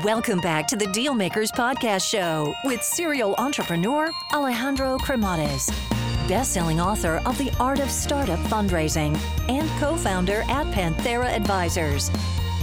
Welcome 0.00 0.40
back 0.40 0.66
to 0.68 0.76
the 0.76 0.86
Dealmakers 0.86 1.50
Podcast 1.50 2.08
Show 2.10 2.54
with 2.64 2.82
serial 2.82 3.34
entrepreneur 3.36 4.10
Alejandro 4.32 4.96
Cremades, 4.96 5.70
best-selling 6.26 6.80
author 6.80 7.20
of 7.26 7.36
The 7.36 7.52
Art 7.60 7.78
of 7.78 7.90
Startup 7.90 8.38
Fundraising 8.46 9.14
and 9.50 9.68
co-founder 9.78 10.44
at 10.48 10.66
Panthera 10.68 11.26
Advisors. 11.26 12.10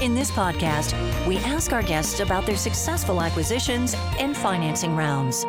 In 0.02 0.15
this 0.15 0.31
podcast, 0.31 0.96
we 1.28 1.38
ask 1.38 1.71
our 1.71 1.84
guests 1.84 2.19
about 2.19 2.47
their 2.47 2.57
successful 2.57 3.21
acquisitions 3.21 3.93
and 4.17 4.35
financing 4.35 4.96
rounds. 4.96 5.43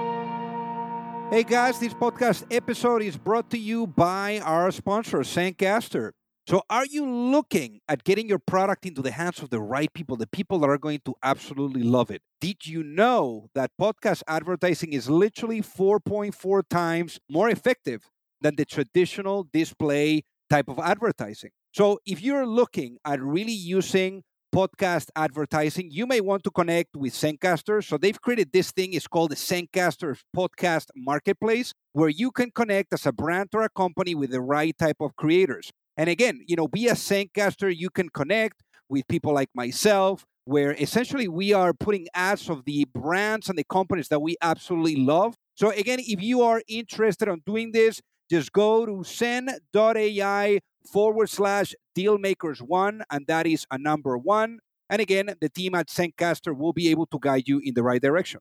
Hey 1.31 1.45
guys, 1.45 1.79
this 1.79 1.95
podcast 1.95 2.45
episode 2.51 3.01
is 3.01 3.17
brought 3.17 3.49
to 3.53 3.59
you 3.59 3.87
by 3.87 4.39
our 4.41 4.71
sponsor, 4.71 5.21
Zencastr. 5.21 6.11
So, 6.51 6.65
are 6.69 6.85
you 6.85 7.09
looking 7.09 7.79
at 7.89 8.03
getting 8.03 8.29
your 8.29 8.41
product 8.41 8.85
into 8.85 9.03
the 9.03 9.13
hands 9.13 9.41
of 9.41 9.51
the 9.51 9.61
right 9.61 9.89
people, 9.95 10.17
the 10.17 10.27
people 10.27 10.59
that 10.59 10.69
are 10.69 10.79
going 10.79 11.01
to 11.05 11.15
absolutely 11.23 11.85
love 11.85 12.11
it? 12.11 12.23
Did 12.41 12.67
you 12.67 12.83
know 12.83 13.51
that 13.55 13.71
podcast 13.81 14.25
advertising 14.27 14.93
is 14.93 15.09
literally 15.09 15.63
4.4 15.63 16.63
times 16.69 17.21
more 17.31 17.49
effective 17.49 18.11
than 18.41 18.57
the 18.57 18.65
traditional 18.65 19.47
display 19.53 20.25
type 20.51 20.69
of 20.69 20.81
advertising? 20.81 21.51
So, 21.73 22.01
if 22.05 22.21
you're 22.21 22.49
looking 22.49 22.97
at 23.05 23.23
really 23.23 23.53
using 23.53 24.25
podcast 24.53 25.07
advertising, 25.15 25.93
you 25.93 26.05
may 26.05 26.21
want 26.21 26.43
to 26.43 26.51
connect 26.51 26.97
with 26.97 27.13
Zencastr. 27.13 27.85
So 27.85 27.97
they've 27.97 28.21
created 28.21 28.51
this 28.53 28.73
thing, 28.73 28.93
it's 28.95 29.07
called 29.07 29.31
the 29.31 29.37
Zencastr 29.37 30.21
Podcast 30.37 30.87
Marketplace, 30.97 31.75
where 31.93 32.09
you 32.09 32.33
can 32.33 32.51
connect 32.51 32.93
as 32.93 33.07
a 33.07 33.13
brand 33.13 33.51
or 33.55 33.63
a 33.63 33.69
company 33.69 34.17
with 34.17 34.33
the 34.33 34.41
right 34.41 34.77
type 34.77 34.97
of 34.99 35.15
creators. 35.15 35.71
And 36.01 36.09
again, 36.09 36.41
you 36.47 36.57
know, 36.57 36.67
via 36.67 36.93
Zencastr, 36.93 37.77
you 37.77 37.91
can 37.91 38.09
connect 38.09 38.63
with 38.89 39.07
people 39.07 39.35
like 39.35 39.51
myself, 39.55 40.25
where 40.47 40.73
essentially 40.73 41.29
we 41.29 41.53
are 41.53 41.75
putting 41.75 42.07
ads 42.15 42.49
of 42.49 42.65
the 42.65 42.87
brands 42.95 43.51
and 43.51 43.59
the 43.59 43.65
companies 43.65 44.09
that 44.09 44.23
we 44.23 44.37
absolutely 44.41 44.97
love. 44.97 45.35
So 45.57 45.69
again, 45.69 45.99
if 46.01 46.23
you 46.23 46.41
are 46.41 46.63
interested 46.69 47.29
in 47.29 47.43
doing 47.45 47.73
this, 47.73 48.01
just 48.31 48.51
go 48.51 48.87
to 48.87 49.05
zen.ai 49.05 50.61
forward 50.91 51.29
slash 51.29 51.75
dealmakers 51.95 52.63
one, 52.63 53.03
and 53.11 53.27
that 53.27 53.47
is 53.47 53.67
a 53.71 53.77
number 53.77 54.17
one. 54.17 54.61
And 54.89 55.03
again, 55.03 55.35
the 55.39 55.51
team 55.51 55.75
at 55.75 55.89
Zencastr 55.89 56.57
will 56.57 56.73
be 56.73 56.89
able 56.89 57.05
to 57.09 57.19
guide 57.21 57.47
you 57.47 57.61
in 57.63 57.75
the 57.75 57.83
right 57.83 58.01
direction. 58.01 58.41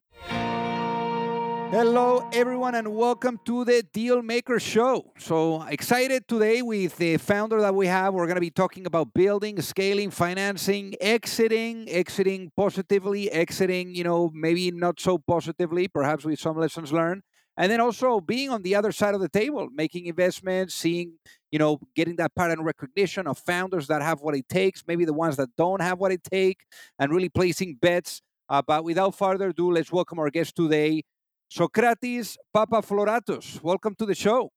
Hello, 1.72 2.28
everyone, 2.34 2.74
and 2.74 2.96
welcome 2.96 3.40
to 3.46 3.64
the 3.64 3.86
Dealmaker 3.94 4.60
Show. 4.60 5.14
So 5.20 5.62
excited 5.62 6.28
today 6.28 6.64
with 6.64 6.98
the 6.98 7.18
founder 7.18 7.62
that 7.62 7.76
we 7.76 7.86
have. 7.86 8.16
We're 8.16 8.26
going 8.26 8.38
to 8.38 8.42
be 8.42 8.50
talking 8.50 8.88
about 8.88 9.14
building, 9.14 9.62
scaling, 9.62 10.10
financing, 10.10 10.96
exiting, 11.00 11.88
exiting 11.88 12.52
positively, 12.58 13.32
exiting, 13.32 13.94
you 13.94 14.04
know, 14.04 14.32
maybe 14.34 14.72
not 14.72 15.00
so 15.00 15.20
positively, 15.20 15.88
perhaps 15.88 16.26
with 16.26 16.40
some 16.40 16.58
lessons 16.58 16.92
learned. 16.92 17.22
And 17.56 17.72
then 17.72 17.80
also 17.80 18.20
being 18.20 18.50
on 18.50 18.64
the 18.64 18.74
other 18.74 18.92
side 18.92 19.14
of 19.14 19.22
the 19.22 19.30
table, 19.30 19.70
making 19.72 20.08
investments, 20.08 20.74
seeing, 20.74 21.20
you 21.52 21.60
know, 21.60 21.80
getting 21.96 22.16
that 22.16 22.34
pattern 22.34 22.64
recognition 22.64 23.28
of 23.28 23.38
founders 23.38 23.86
that 23.90 24.02
have 24.02 24.22
what 24.22 24.34
it 24.36 24.50
takes, 24.50 24.84
maybe 24.88 25.06
the 25.06 25.14
ones 25.14 25.36
that 25.38 25.50
don't 25.56 25.84
have 25.84 26.00
what 26.00 26.12
it 26.12 26.24
takes, 26.24 26.66
and 26.98 27.12
really 27.14 27.30
placing 27.30 27.76
bets. 27.80 28.24
Uh, 28.50 28.64
but 28.66 28.84
without 28.84 29.14
further 29.14 29.50
ado, 29.50 29.72
let's 29.72 29.92
welcome 29.92 30.18
our 30.18 30.32
guest 30.32 30.56
today, 30.56 31.04
Socrates 31.50 32.38
Papafloratos. 32.56 33.62
Welcome 33.64 33.96
to 33.96 34.06
the 34.06 34.14
show. 34.14 34.52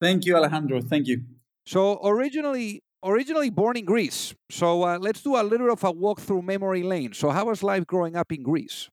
Thank 0.00 0.26
you, 0.26 0.36
Alejandro. 0.36 0.82
Thank 0.82 1.06
you. 1.06 1.22
So 1.64 1.98
originally, 2.04 2.82
originally 3.02 3.48
born 3.48 3.78
in 3.78 3.86
Greece. 3.86 4.34
So 4.50 4.82
uh, 4.84 4.98
let's 4.98 5.22
do 5.22 5.36
a 5.36 5.42
little 5.42 5.72
of 5.72 5.82
a 5.82 5.90
walk 5.90 6.20
through 6.20 6.42
memory 6.42 6.82
lane. 6.82 7.14
So 7.14 7.30
how 7.30 7.46
was 7.46 7.62
life 7.62 7.86
growing 7.86 8.16
up 8.16 8.30
in 8.30 8.42
Greece? 8.42 8.90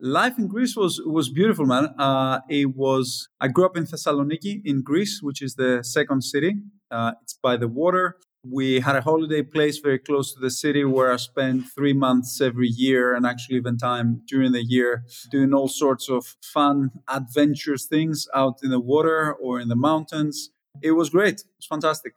Life 0.00 0.38
in 0.38 0.46
Greece 0.46 0.76
was 0.76 1.00
was 1.04 1.28
beautiful, 1.28 1.66
man. 1.66 1.86
Uh, 1.98 2.40
it 2.48 2.76
was. 2.76 3.28
I 3.40 3.48
grew 3.48 3.64
up 3.66 3.76
in 3.76 3.84
Thessaloniki 3.84 4.60
in 4.64 4.82
Greece, 4.82 5.20
which 5.22 5.42
is 5.42 5.54
the 5.54 5.82
second 5.82 6.22
city. 6.22 6.54
Uh, 6.90 7.12
it's 7.22 7.34
by 7.34 7.56
the 7.56 7.68
water 7.68 8.16
we 8.48 8.80
had 8.80 8.96
a 8.96 9.00
holiday 9.00 9.42
place 9.42 9.78
very 9.78 9.98
close 9.98 10.32
to 10.34 10.40
the 10.40 10.50
city 10.50 10.84
where 10.84 11.12
I 11.12 11.16
spent 11.16 11.66
three 11.74 11.92
months 11.92 12.40
every 12.40 12.68
year 12.68 13.14
and 13.14 13.26
actually 13.26 13.56
even 13.56 13.78
time 13.78 14.22
during 14.26 14.52
the 14.52 14.62
year 14.62 15.04
doing 15.30 15.54
all 15.54 15.68
sorts 15.68 16.08
of 16.08 16.36
fun, 16.42 16.90
adventurous 17.08 17.86
things 17.86 18.28
out 18.34 18.58
in 18.62 18.70
the 18.70 18.80
water 18.80 19.32
or 19.32 19.60
in 19.60 19.68
the 19.68 19.76
mountains. 19.76 20.50
It 20.82 20.92
was 20.92 21.10
great. 21.10 21.40
It 21.40 21.58
was 21.58 21.66
fantastic. 21.66 22.14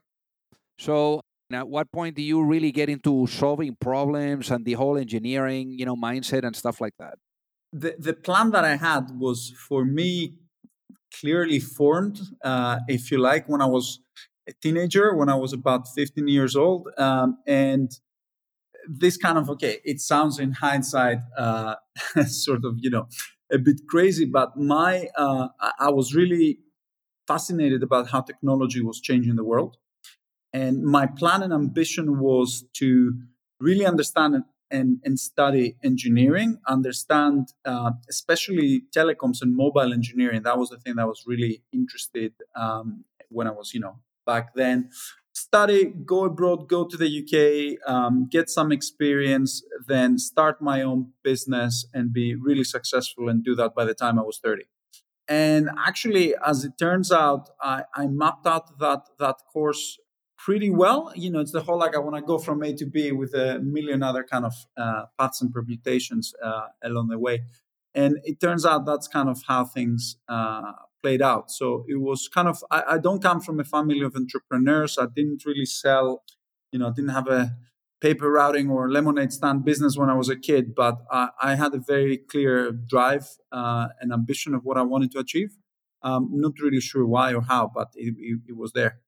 So, 0.78 1.22
at 1.52 1.68
what 1.68 1.92
point 1.92 2.16
do 2.16 2.22
you 2.22 2.44
really 2.44 2.72
get 2.72 2.90
into 2.90 3.26
solving 3.28 3.76
problems 3.80 4.52
and 4.52 4.66
the 4.66 4.74
whole 4.74 4.98
engineering, 4.98 5.76
you 5.80 5.86
know, 5.86 5.96
mindset 5.96 6.44
and 6.44 6.56
stuff 6.56 6.82
like 6.82 6.94
that? 7.00 7.16
The 7.72 7.96
the 7.98 8.14
plan 8.14 8.52
that 8.52 8.66
I 8.66 8.76
had 8.76 9.18
was 9.18 9.54
for 9.68 9.86
me 9.86 10.36
clearly 11.20 11.60
formed, 11.60 12.20
uh, 12.44 12.80
if 12.88 13.12
you 13.12 13.18
like, 13.18 13.48
when 13.48 13.62
I 13.62 13.66
was 13.66 14.00
a 14.48 14.54
teenager 14.62 15.14
when 15.14 15.30
I 15.30 15.36
was 15.36 15.54
about 15.54 15.88
15 15.94 16.28
years 16.28 16.56
old. 16.56 16.90
Um, 16.98 17.38
and 17.46 17.92
this 18.88 19.18
kind 19.18 19.38
of, 19.38 19.50
okay, 19.50 19.80
it 19.84 20.00
sounds 20.00 20.40
in 20.40 20.54
hindsight 20.54 21.20
uh, 21.38 21.76
sort 22.26 22.64
of, 22.64 22.76
you 22.80 22.90
know, 22.90 23.08
a 23.52 23.58
bit 23.58 23.82
crazy, 23.90 24.26
but 24.26 24.58
my, 24.58 25.08
uh, 25.18 25.50
I 25.80 25.90
was 25.90 26.16
really 26.16 26.60
fascinated 27.28 27.84
about 27.84 28.10
how 28.10 28.22
technology 28.22 28.82
was 28.82 29.00
changing 29.02 29.36
the 29.36 29.44
world. 29.44 29.78
And 30.54 30.84
my 30.84 31.08
plan 31.08 31.44
and 31.44 31.54
ambition 31.54 32.20
was 32.20 32.66
to 32.76 33.14
really 33.60 33.86
understand 33.86 34.36
and, 34.36 34.44
and, 34.72 35.00
and 35.04 35.20
study 35.20 35.76
engineering, 35.84 36.60
understand 36.68 37.50
uh, 37.66 37.92
especially 38.10 38.84
telecoms 38.96 39.42
and 39.42 39.56
mobile 39.56 39.94
engineering. 39.94 40.44
That 40.44 40.58
was 40.58 40.70
the 40.70 40.78
thing 40.78 40.96
that 40.96 41.08
was 41.08 41.24
really 41.26 41.64
interested 41.74 42.34
um, 42.56 43.06
when 43.30 43.48
I 43.48 43.52
was, 43.52 43.74
you 43.74 43.82
know, 43.82 44.00
back 44.28 44.54
then. 44.54 44.90
Study, 45.34 45.86
go 45.86 46.26
abroad, 46.26 46.68
go 46.68 46.86
to 46.86 46.98
the 46.98 47.10
UK, 47.22 47.90
um, 47.92 48.28
get 48.30 48.50
some 48.50 48.72
experience, 48.72 49.64
then 49.88 50.18
start 50.18 50.62
my 50.62 50.82
own 50.82 51.14
business 51.24 51.86
and 51.94 52.12
be 52.12 52.36
really 52.36 52.64
successful 52.64 53.30
and 53.30 53.44
do 53.44 53.56
that 53.56 53.74
by 53.76 53.86
the 53.86 53.94
time 53.94 54.20
I 54.20 54.24
was 54.24 54.40
30. 54.44 54.64
And 55.28 55.70
actually, 55.78 56.34
as 56.46 56.64
it 56.64 56.74
turns 56.78 57.12
out, 57.12 57.50
I, 57.62 57.84
I 57.94 58.08
mapped 58.08 58.48
out 58.48 58.80
that 58.80 59.02
that 59.20 59.36
course 59.52 59.98
pretty 60.38 60.70
well. 60.70 61.12
You 61.16 61.30
know, 61.32 61.40
it's 61.40 61.52
the 61.52 61.62
whole 61.62 61.80
like 61.80 61.96
I 61.96 62.00
want 62.00 62.16
to 62.16 62.22
go 62.22 62.38
from 62.38 62.64
A 62.64 62.74
to 62.74 62.86
B 62.86 63.12
with 63.12 63.34
a 63.34 63.60
million 63.60 64.02
other 64.04 64.24
kind 64.24 64.46
of 64.46 64.54
uh, 64.78 65.04
paths 65.20 65.42
and 65.42 65.52
permutations 65.52 66.34
uh, 66.44 66.68
along 66.84 67.10
the 67.10 67.20
way. 67.20 67.44
And 67.94 68.20
it 68.24 68.40
turns 68.40 68.66
out 68.66 68.86
that's 68.86 69.08
kind 69.08 69.28
of 69.28 69.42
how 69.48 69.66
things 69.66 70.18
uh, 70.30 70.72
played 71.02 71.22
out. 71.22 71.52
So 71.52 71.86
it 71.88 72.00
was 72.00 72.28
kind 72.28 72.48
of, 72.48 72.64
I, 72.72 72.84
I, 72.92 72.98
don't 72.98 73.22
come 73.22 73.42
from 73.42 73.60
a 73.60 73.64
family 73.64 74.02
of 74.02 74.16
entrepreneurs. 74.16 74.98
I 74.98 75.06
didn't 75.14 75.46
really 75.46 75.66
sell, 75.66 76.24
you 76.72 76.80
know, 76.80 76.88
I 76.88 76.92
didn't 76.92 77.12
have 77.12 77.28
a 77.28 77.56
paper 78.02 78.32
routing 78.32 78.70
or 78.70 78.92
lemonade 78.92 79.34
stand 79.34 79.66
business 79.66 79.98
when 79.98 80.10
I 80.10 80.14
was 80.14 80.30
a 80.30 80.36
kid, 80.36 80.76
but 80.76 80.98
I, 81.12 81.30
I 81.42 81.56
had 81.56 81.74
a 81.74 81.80
very 81.80 82.18
clear 82.18 82.72
drive 82.72 83.28
uh, 83.52 83.88
and 84.00 84.12
ambition 84.12 84.54
of 84.54 84.64
what 84.64 84.78
I 84.78 84.84
wanted 84.84 85.12
to 85.12 85.20
achieve. 85.20 85.58
Um, 86.04 86.30
not 86.32 86.54
really 86.62 86.80
sure 86.80 87.06
why 87.06 87.34
or 87.34 87.42
how, 87.42 87.72
but 87.74 87.90
it, 87.96 88.16
it, 88.18 88.40
it 88.50 88.58
was 88.58 88.72
there. 88.74 89.02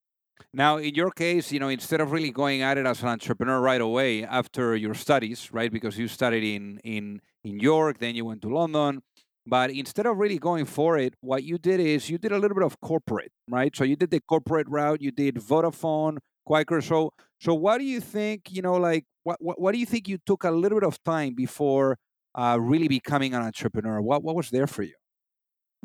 Now, 0.54 0.78
in 0.78 0.96
your 0.96 1.12
case, 1.12 1.52
you 1.52 1.60
know, 1.60 1.68
instead 1.68 2.02
of 2.02 2.12
really 2.12 2.32
going 2.32 2.62
at 2.62 2.78
it 2.78 2.86
as 2.86 3.02
an 3.04 3.10
entrepreneur 3.10 3.62
right 3.62 3.82
away 3.82 4.24
after 4.24 4.76
your 4.76 4.96
studies, 4.96 5.52
right? 5.52 5.72
Because 5.72 5.98
you 5.98 6.08
studied 6.08 6.44
in 6.56 6.80
in 6.84 7.22
in 7.44 7.60
York, 7.60 8.00
then 8.00 8.16
you 8.16 8.26
went 8.26 8.42
to 8.42 8.50
London, 8.50 9.02
but 9.50 9.72
instead 9.72 10.06
of 10.06 10.18
really 10.18 10.38
going 10.38 10.66
for 10.66 10.98
it, 10.98 11.16
what 11.22 11.44
you 11.44 11.58
did 11.58 11.80
is 11.80 12.10
you 12.10 12.18
did 12.18 12.32
a 12.32 12.38
little 12.38 12.56
bit 12.56 12.64
of 12.64 12.80
corporate, 12.82 13.32
right? 13.50 13.76
So 13.76 13.84
you 13.84 13.96
did 13.96 14.12
the 14.12 14.22
corporate 14.22 14.68
route, 14.70 15.02
you 15.02 15.12
did 15.12 15.36
Vodafone, 15.36 16.18
Quaker. 16.46 16.82
So, 16.82 17.12
so 17.40 17.54
what 17.54 17.80
do 17.80 17.86
you 17.86 18.00
think? 18.00 18.52
You 18.52 18.62
know, 18.62 18.74
like 18.74 19.06
what 19.24 19.38
what, 19.40 19.60
what 19.60 19.72
do 19.74 19.80
you 19.80 19.86
think 19.86 20.08
you 20.08 20.18
took 20.26 20.44
a 20.44 20.52
little 20.52 20.80
bit 20.80 20.88
of 20.88 21.04
time 21.04 21.34
before 21.36 21.98
uh, 22.36 22.58
really 22.60 22.88
becoming 22.88 23.34
an 23.34 23.42
entrepreneur? 23.42 24.02
What 24.02 24.24
what 24.24 24.36
was 24.36 24.50
there 24.50 24.68
for 24.68 24.84
you? 24.84 24.96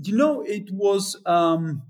You 0.03 0.17
know, 0.17 0.43
it 0.43 0.71
was 0.73 1.21
um, 1.27 1.83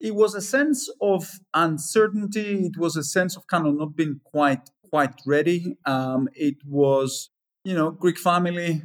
it 0.00 0.14
was 0.14 0.34
a 0.34 0.40
sense 0.40 0.88
of 1.00 1.40
uncertainty. 1.54 2.66
It 2.66 2.78
was 2.78 2.96
a 2.96 3.02
sense 3.04 3.36
of 3.36 3.46
kind 3.46 3.66
of 3.66 3.74
not 3.76 3.96
being 3.96 4.20
quite 4.24 4.70
quite 4.90 5.14
ready. 5.26 5.76
Um, 5.86 6.28
it 6.34 6.56
was 6.66 7.30
you 7.64 7.74
know 7.74 7.90
Greek 7.90 8.18
family 8.18 8.82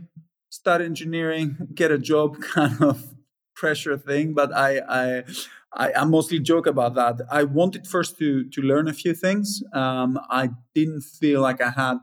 study 0.65 0.85
engineering, 0.85 1.55
get 1.75 1.91
a 1.91 1.99
job 1.99 2.41
kind 2.55 2.81
of 2.81 3.13
pressure 3.55 3.99
thing. 3.99 4.33
But 4.33 4.51
I, 4.51 4.79
I, 5.01 5.23
I, 5.71 5.93
I 6.01 6.03
mostly 6.05 6.39
joke 6.39 6.65
about 6.65 6.95
that. 6.95 7.21
I 7.29 7.43
wanted 7.43 7.85
first 7.85 8.17
to 8.17 8.49
to 8.49 8.61
learn 8.71 8.87
a 8.87 8.93
few 8.93 9.13
things. 9.13 9.61
Um, 9.73 10.19
I 10.41 10.49
didn't 10.73 11.03
feel 11.19 11.39
like 11.47 11.61
I 11.61 11.69
had 11.69 11.99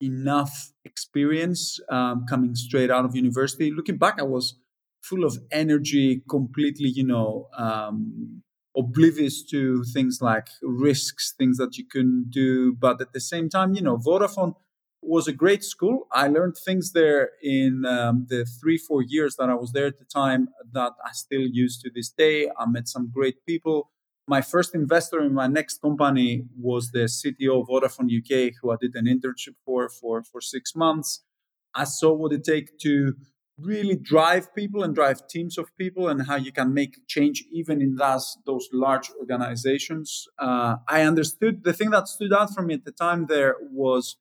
enough 0.00 0.54
experience 0.84 1.80
um, 1.90 2.26
coming 2.28 2.54
straight 2.54 2.90
out 2.92 3.04
of 3.04 3.16
university. 3.16 3.72
Looking 3.72 3.98
back, 3.98 4.20
I 4.20 4.28
was 4.36 4.54
full 5.02 5.24
of 5.24 5.34
energy, 5.50 6.22
completely, 6.30 6.90
you 7.00 7.06
know, 7.12 7.48
um, 7.58 8.42
oblivious 8.76 9.42
to 9.50 9.82
things 9.94 10.18
like 10.20 10.46
risks, 10.62 11.34
things 11.36 11.56
that 11.56 11.76
you 11.76 11.84
couldn't 11.92 12.30
do. 12.30 12.76
But 12.86 13.00
at 13.00 13.12
the 13.12 13.20
same 13.32 13.48
time, 13.48 13.74
you 13.74 13.82
know, 13.82 13.96
Vodafone 13.96 14.54
was 15.06 15.28
a 15.28 15.32
great 15.32 15.62
school. 15.64 16.06
I 16.12 16.28
learned 16.28 16.56
things 16.56 16.92
there 16.92 17.30
in 17.42 17.84
um, 17.86 18.26
the 18.28 18.44
three, 18.44 18.78
four 18.78 19.02
years 19.02 19.36
that 19.36 19.48
I 19.48 19.54
was 19.54 19.72
there 19.72 19.86
at 19.86 19.98
the 19.98 20.04
time 20.04 20.48
that 20.72 20.92
I 21.04 21.12
still 21.12 21.42
use 21.42 21.80
to 21.82 21.90
this 21.94 22.10
day. 22.10 22.48
I 22.58 22.66
met 22.66 22.88
some 22.88 23.10
great 23.12 23.44
people. 23.46 23.90
My 24.26 24.40
first 24.40 24.74
investor 24.74 25.20
in 25.20 25.34
my 25.34 25.46
next 25.46 25.82
company 25.82 26.44
was 26.58 26.90
the 26.90 27.00
CTO 27.00 27.60
of 27.60 27.68
Vodafone 27.68 28.08
UK, 28.18 28.54
who 28.60 28.70
I 28.70 28.76
did 28.80 28.94
an 28.94 29.06
internship 29.06 29.56
for 29.64 29.88
for, 29.88 30.22
for 30.22 30.40
six 30.40 30.74
months. 30.74 31.22
I 31.74 31.84
saw 31.84 32.12
what 32.14 32.32
it 32.32 32.44
takes 32.44 32.72
to 32.82 33.14
really 33.58 33.96
drive 33.96 34.54
people 34.54 34.82
and 34.82 34.94
drive 34.94 35.28
teams 35.28 35.58
of 35.58 35.76
people 35.76 36.08
and 36.08 36.26
how 36.26 36.36
you 36.36 36.52
can 36.52 36.74
make 36.74 37.06
change 37.06 37.44
even 37.52 37.80
in 37.80 37.96
those, 37.96 38.36
those 38.46 38.68
large 38.72 39.10
organizations. 39.20 40.26
Uh, 40.38 40.76
I 40.88 41.02
understood 41.02 41.62
the 41.62 41.72
thing 41.72 41.90
that 41.90 42.08
stood 42.08 42.32
out 42.32 42.52
for 42.52 42.62
me 42.62 42.74
at 42.74 42.84
the 42.84 42.92
time 42.92 43.26
there 43.26 43.56
was 43.70 44.16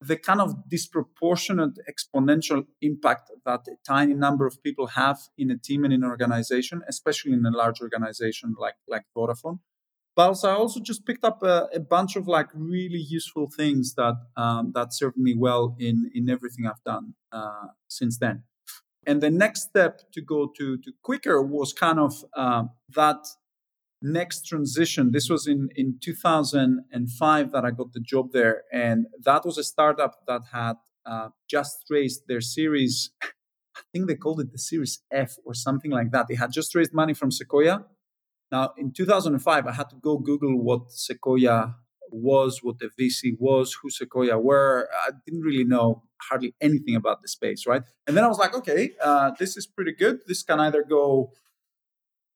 the 0.00 0.16
kind 0.16 0.40
of 0.40 0.68
disproportionate 0.68 1.78
exponential 1.88 2.66
impact 2.82 3.30
that 3.44 3.60
a 3.68 3.76
tiny 3.86 4.14
number 4.14 4.46
of 4.46 4.62
people 4.62 4.88
have 4.88 5.18
in 5.38 5.50
a 5.50 5.56
team 5.56 5.84
and 5.84 5.92
in 5.92 6.02
an 6.02 6.10
organization, 6.10 6.82
especially 6.88 7.32
in 7.32 7.44
a 7.46 7.50
large 7.50 7.80
organization 7.80 8.54
like, 8.58 8.74
like 8.86 9.04
Vodafone. 9.16 9.60
But 10.14 10.28
also, 10.28 10.48
I 10.48 10.54
also 10.54 10.80
just 10.80 11.04
picked 11.04 11.24
up 11.24 11.42
a, 11.42 11.68
a 11.74 11.80
bunch 11.80 12.16
of 12.16 12.26
like 12.26 12.48
really 12.54 12.98
useful 12.98 13.50
things 13.54 13.94
that 13.96 14.14
um, 14.36 14.72
that 14.74 14.94
served 14.94 15.18
me 15.18 15.34
well 15.36 15.76
in 15.78 16.10
in 16.14 16.30
everything 16.30 16.66
I've 16.66 16.82
done 16.84 17.14
uh, 17.30 17.66
since 17.88 18.16
then. 18.16 18.44
And 19.06 19.20
the 19.20 19.30
next 19.30 19.68
step 19.68 20.00
to 20.12 20.22
go 20.22 20.50
to, 20.56 20.78
to 20.78 20.92
quicker 21.02 21.40
was 21.40 21.72
kind 21.72 22.00
of 22.00 22.24
uh, 22.34 22.64
that 22.94 23.18
next 24.12 24.46
transition. 24.46 25.10
This 25.12 25.28
was 25.28 25.46
in, 25.46 25.68
in 25.74 25.98
2005 26.02 27.52
that 27.52 27.64
I 27.64 27.70
got 27.70 27.92
the 27.92 28.00
job 28.00 28.32
there. 28.32 28.62
And 28.72 29.06
that 29.24 29.44
was 29.44 29.58
a 29.58 29.64
startup 29.64 30.14
that 30.26 30.42
had 30.52 30.74
uh, 31.04 31.28
just 31.48 31.84
raised 31.90 32.22
their 32.28 32.40
series. 32.40 33.10
I 33.22 33.82
think 33.92 34.08
they 34.08 34.14
called 34.14 34.40
it 34.40 34.52
the 34.52 34.58
Series 34.58 35.00
F 35.12 35.36
or 35.44 35.54
something 35.54 35.90
like 35.90 36.10
that. 36.12 36.26
They 36.28 36.36
had 36.36 36.52
just 36.52 36.74
raised 36.74 36.94
money 36.94 37.14
from 37.14 37.30
Sequoia. 37.30 37.84
Now, 38.50 38.72
in 38.78 38.92
2005, 38.92 39.66
I 39.66 39.72
had 39.72 39.90
to 39.90 39.96
go 39.96 40.18
Google 40.18 40.62
what 40.62 40.92
Sequoia 40.92 41.74
was, 42.10 42.60
what 42.62 42.78
the 42.78 42.90
VC 42.98 43.36
was, 43.38 43.76
who 43.82 43.90
Sequoia 43.90 44.38
were. 44.38 44.88
I 45.06 45.10
didn't 45.26 45.42
really 45.42 45.64
know 45.64 46.04
hardly 46.30 46.54
anything 46.60 46.94
about 46.94 47.22
the 47.22 47.28
space, 47.28 47.66
right? 47.66 47.82
And 48.06 48.16
then 48.16 48.24
I 48.24 48.28
was 48.28 48.38
like, 48.38 48.54
okay, 48.54 48.92
uh, 49.02 49.32
this 49.38 49.56
is 49.56 49.66
pretty 49.66 49.92
good. 49.92 50.20
This 50.26 50.42
can 50.42 50.60
either 50.60 50.84
go 50.88 51.32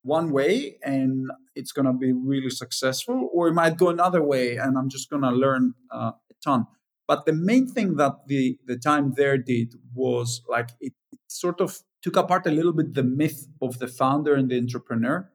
one 0.03 0.31
way 0.33 0.77
and 0.83 1.31
it's 1.55 1.73
going 1.73 1.87
to 1.87 1.93
be 1.93 2.13
really 2.13 2.51
successful, 2.51 3.29
or 3.33 3.49
it 3.49 3.55
might 3.55 3.77
go 3.77 3.89
another 3.89 4.23
way 4.23 4.57
and 4.57 4.79
I'm 4.79 4.89
just 4.89 5.11
going 5.11 5.23
to 5.23 5.31
learn 5.31 5.75
uh, 5.93 6.13
a 6.31 6.35
ton. 6.43 6.67
But 7.07 7.27
the 7.27 7.33
main 7.33 7.67
thing 7.67 7.97
that 7.97 8.13
the 8.29 8.57
the 8.67 8.79
time 8.79 9.15
there 9.17 9.37
did 9.37 9.75
was 9.95 10.43
like 10.49 10.71
it, 10.81 10.93
it 11.13 11.19
sort 11.27 11.61
of 11.61 11.81
took 12.03 12.17
apart 12.17 12.47
a 12.47 12.51
little 12.51 12.73
bit 12.73 12.95
the 12.95 13.03
myth 13.03 13.49
of 13.61 13.79
the 13.79 13.89
founder 13.89 14.35
and 14.35 14.49
the 14.49 14.57
entrepreneur, 14.57 15.29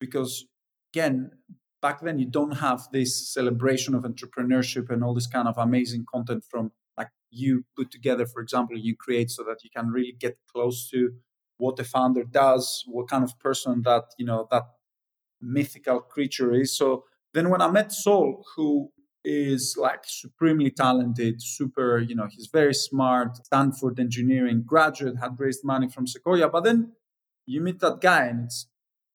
because 0.00 0.46
again, 0.92 1.32
back 1.82 2.00
then 2.00 2.18
you 2.18 2.26
don't 2.26 2.58
have 2.58 2.88
this 2.92 3.32
celebration 3.32 3.94
of 3.94 4.04
entrepreneurship 4.04 4.90
and 4.90 5.02
all 5.02 5.14
this 5.14 5.26
kind 5.26 5.48
of 5.48 5.58
amazing 5.58 6.04
content 6.12 6.44
from 6.48 6.72
like 6.96 7.10
you 7.30 7.64
put 7.76 7.90
together 7.90 8.26
for 8.26 8.40
example 8.40 8.76
you 8.76 8.96
create 8.96 9.30
so 9.30 9.42
that 9.42 9.62
you 9.62 9.70
can 9.74 9.88
really 9.88 10.14
get 10.18 10.36
close 10.52 10.88
to 10.90 11.12
what 11.58 11.76
the 11.76 11.84
founder 11.84 12.24
does 12.24 12.84
what 12.86 13.08
kind 13.08 13.24
of 13.24 13.38
person 13.38 13.82
that 13.82 14.04
you 14.18 14.26
know 14.26 14.46
that 14.50 14.64
mythical 15.40 16.00
creature 16.00 16.52
is 16.52 16.76
so 16.76 17.04
then 17.34 17.50
when 17.50 17.62
i 17.62 17.70
met 17.70 17.92
Sol 17.92 18.44
who 18.56 18.90
is 19.24 19.76
like 19.78 20.04
supremely 20.06 20.70
talented 20.70 21.42
super 21.42 21.98
you 21.98 22.14
know 22.14 22.26
he's 22.30 22.48
very 22.52 22.74
smart 22.74 23.36
stanford 23.36 24.00
engineering 24.00 24.62
graduate 24.64 25.16
had 25.20 25.38
raised 25.38 25.64
money 25.64 25.88
from 25.88 26.06
sequoia 26.06 26.48
but 26.48 26.64
then 26.64 26.92
you 27.46 27.60
meet 27.60 27.80
that 27.80 28.00
guy 28.00 28.26
and 28.26 28.44
it's 28.44 28.66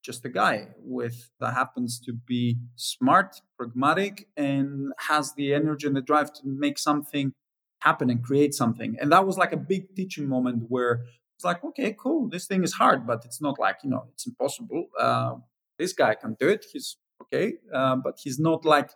just 0.03 0.25
a 0.25 0.29
guy 0.29 0.67
with 0.83 1.31
that 1.39 1.53
happens 1.53 1.99
to 1.99 2.13
be 2.13 2.57
smart, 2.75 3.41
pragmatic, 3.57 4.27
and 4.35 4.91
has 4.99 5.33
the 5.33 5.53
energy 5.53 5.87
and 5.87 5.95
the 5.95 6.01
drive 6.01 6.33
to 6.33 6.41
make 6.45 6.77
something 6.77 7.31
happen 7.79 8.09
and 8.09 8.23
create 8.23 8.53
something. 8.53 8.97
And 8.99 9.11
that 9.11 9.25
was 9.25 9.37
like 9.37 9.53
a 9.53 9.57
big 9.57 9.95
teaching 9.95 10.27
moment 10.27 10.65
where 10.67 11.05
it's 11.43 11.45
like, 11.45 11.63
okay, 11.63 11.93
cool, 11.99 12.29
this 12.29 12.47
thing 12.47 12.63
is 12.63 12.73
hard, 12.73 13.05
but 13.05 13.25
it's 13.25 13.41
not 13.41 13.59
like 13.59 13.77
you 13.83 13.89
know 13.89 14.05
it's 14.13 14.25
impossible. 14.25 14.87
Uh, 14.97 15.35
this 15.77 15.91
guy 15.91 16.15
can 16.15 16.35
do 16.39 16.47
it. 16.47 16.65
He's 16.71 16.97
okay, 17.21 17.55
uh, 17.73 17.97
but 17.97 18.15
he's 18.23 18.39
not 18.39 18.63
like 18.63 18.91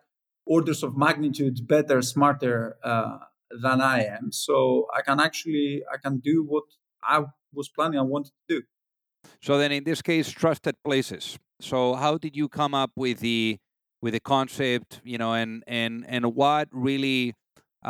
orders 0.45 0.81
of 0.81 0.97
magnitude 0.97 1.67
better, 1.67 2.01
smarter 2.01 2.77
uh, 2.83 3.17
than 3.61 3.81
I 3.81 4.03
am. 4.03 4.31
So 4.31 4.87
I 4.95 5.01
can 5.01 5.19
actually 5.19 5.83
I 5.93 5.97
can 5.97 6.19
do 6.19 6.45
what 6.47 6.63
I 7.03 7.25
was 7.53 7.67
planning 7.67 7.99
I 7.99 8.03
wanted 8.03 8.31
to 8.39 8.55
do. 8.55 8.61
So 9.41 9.57
then, 9.57 9.71
in 9.71 9.83
this 9.83 10.01
case, 10.01 10.29
trusted 10.29 10.75
places. 10.85 11.37
So 11.59 11.95
how 11.95 12.17
did 12.17 12.35
you 12.35 12.47
come 12.47 12.73
up 12.73 12.91
with 12.95 13.19
the 13.19 13.57
with 14.01 14.13
the 14.13 14.21
concept? 14.21 15.01
You 15.03 15.17
know, 15.17 15.33
and 15.33 15.63
and 15.67 16.05
and 16.07 16.33
what 16.33 16.69
really 16.71 17.33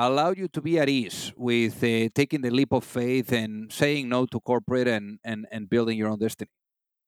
allowed 0.05 0.37
you 0.37 0.47
to 0.49 0.61
be 0.61 0.79
at 0.79 0.89
ease 0.89 1.33
with 1.35 1.83
uh, 1.83 2.09
taking 2.13 2.41
the 2.41 2.51
leap 2.51 2.71
of 2.71 2.83
faith 2.83 3.31
and 3.31 3.71
saying 3.71 4.09
no 4.09 4.25
to 4.27 4.39
corporate 4.39 4.87
and 4.87 5.19
and 5.23 5.47
and 5.51 5.69
building 5.69 5.97
your 5.97 6.09
own 6.09 6.19
destiny? 6.19 6.51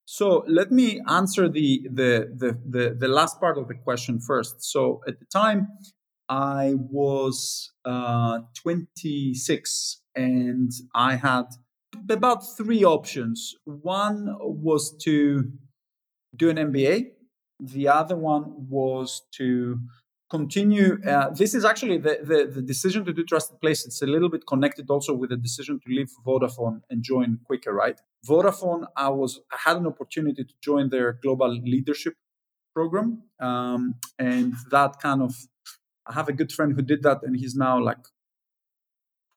So 0.06 0.44
let 0.48 0.72
me 0.72 1.00
answer 1.08 1.48
the, 1.48 1.88
the 1.94 2.12
the 2.36 2.58
the 2.68 2.96
the, 2.96 3.08
last 3.08 3.40
part 3.40 3.60
of 3.60 3.68
the 3.68 3.76
question 3.76 4.20
first. 4.20 4.64
So 4.64 5.02
at 5.08 5.20
the 5.20 5.26
time, 5.26 5.68
I 6.28 6.74
was 6.76 7.72
uh, 7.86 8.40
26 8.56 10.02
and 10.16 10.72
I 10.96 11.16
had 11.16 11.46
about 12.10 12.42
three 12.58 12.84
options. 12.84 13.56
One 13.66 14.36
was 14.40 14.98
to 15.04 15.52
do 16.36 16.50
an 16.50 16.58
MBA. 16.58 17.12
The 17.60 17.88
other 17.88 18.16
one 18.16 18.68
was 18.70 19.22
to 19.34 19.80
continue. 20.30 21.00
Uh, 21.06 21.30
this 21.32 21.54
is 21.54 21.66
actually 21.66 21.98
the, 21.98 22.20
the, 22.24 22.52
the, 22.56 22.62
decision 22.62 23.04
to 23.06 23.14
do 23.14 23.24
Trusted 23.24 23.60
Place. 23.60 23.86
It's 23.86 24.02
a 24.02 24.06
little 24.06 24.30
bit 24.30 24.46
connected 24.48 24.90
also 24.90 25.14
with 25.14 25.32
the 25.32 25.38
decision 25.38 25.80
to 25.80 25.94
leave 25.94 26.10
Vodafone 26.26 26.82
and 26.90 27.04
join 27.04 27.40
Quikr, 27.50 27.74
right? 27.74 28.00
Vodafone, 28.28 28.86
I 28.96 29.10
was 29.10 29.42
I 29.52 29.58
had 29.66 29.78
an 29.78 29.88
opportunity 29.88 30.44
to 30.44 30.54
join 30.62 30.90
their 30.90 31.14
global 31.14 31.50
leadership 31.50 32.16
program, 32.76 33.24
um, 33.40 33.96
and 34.18 34.54
that 34.72 35.00
kind 35.02 35.22
of 35.22 35.36
I 36.06 36.14
have 36.14 36.30
a 36.30 36.34
good 36.34 36.52
friend 36.52 36.74
who 36.76 36.82
did 36.82 37.04
that, 37.04 37.20
and 37.24 37.36
he's 37.36 37.56
now 37.56 37.80
like 37.80 38.04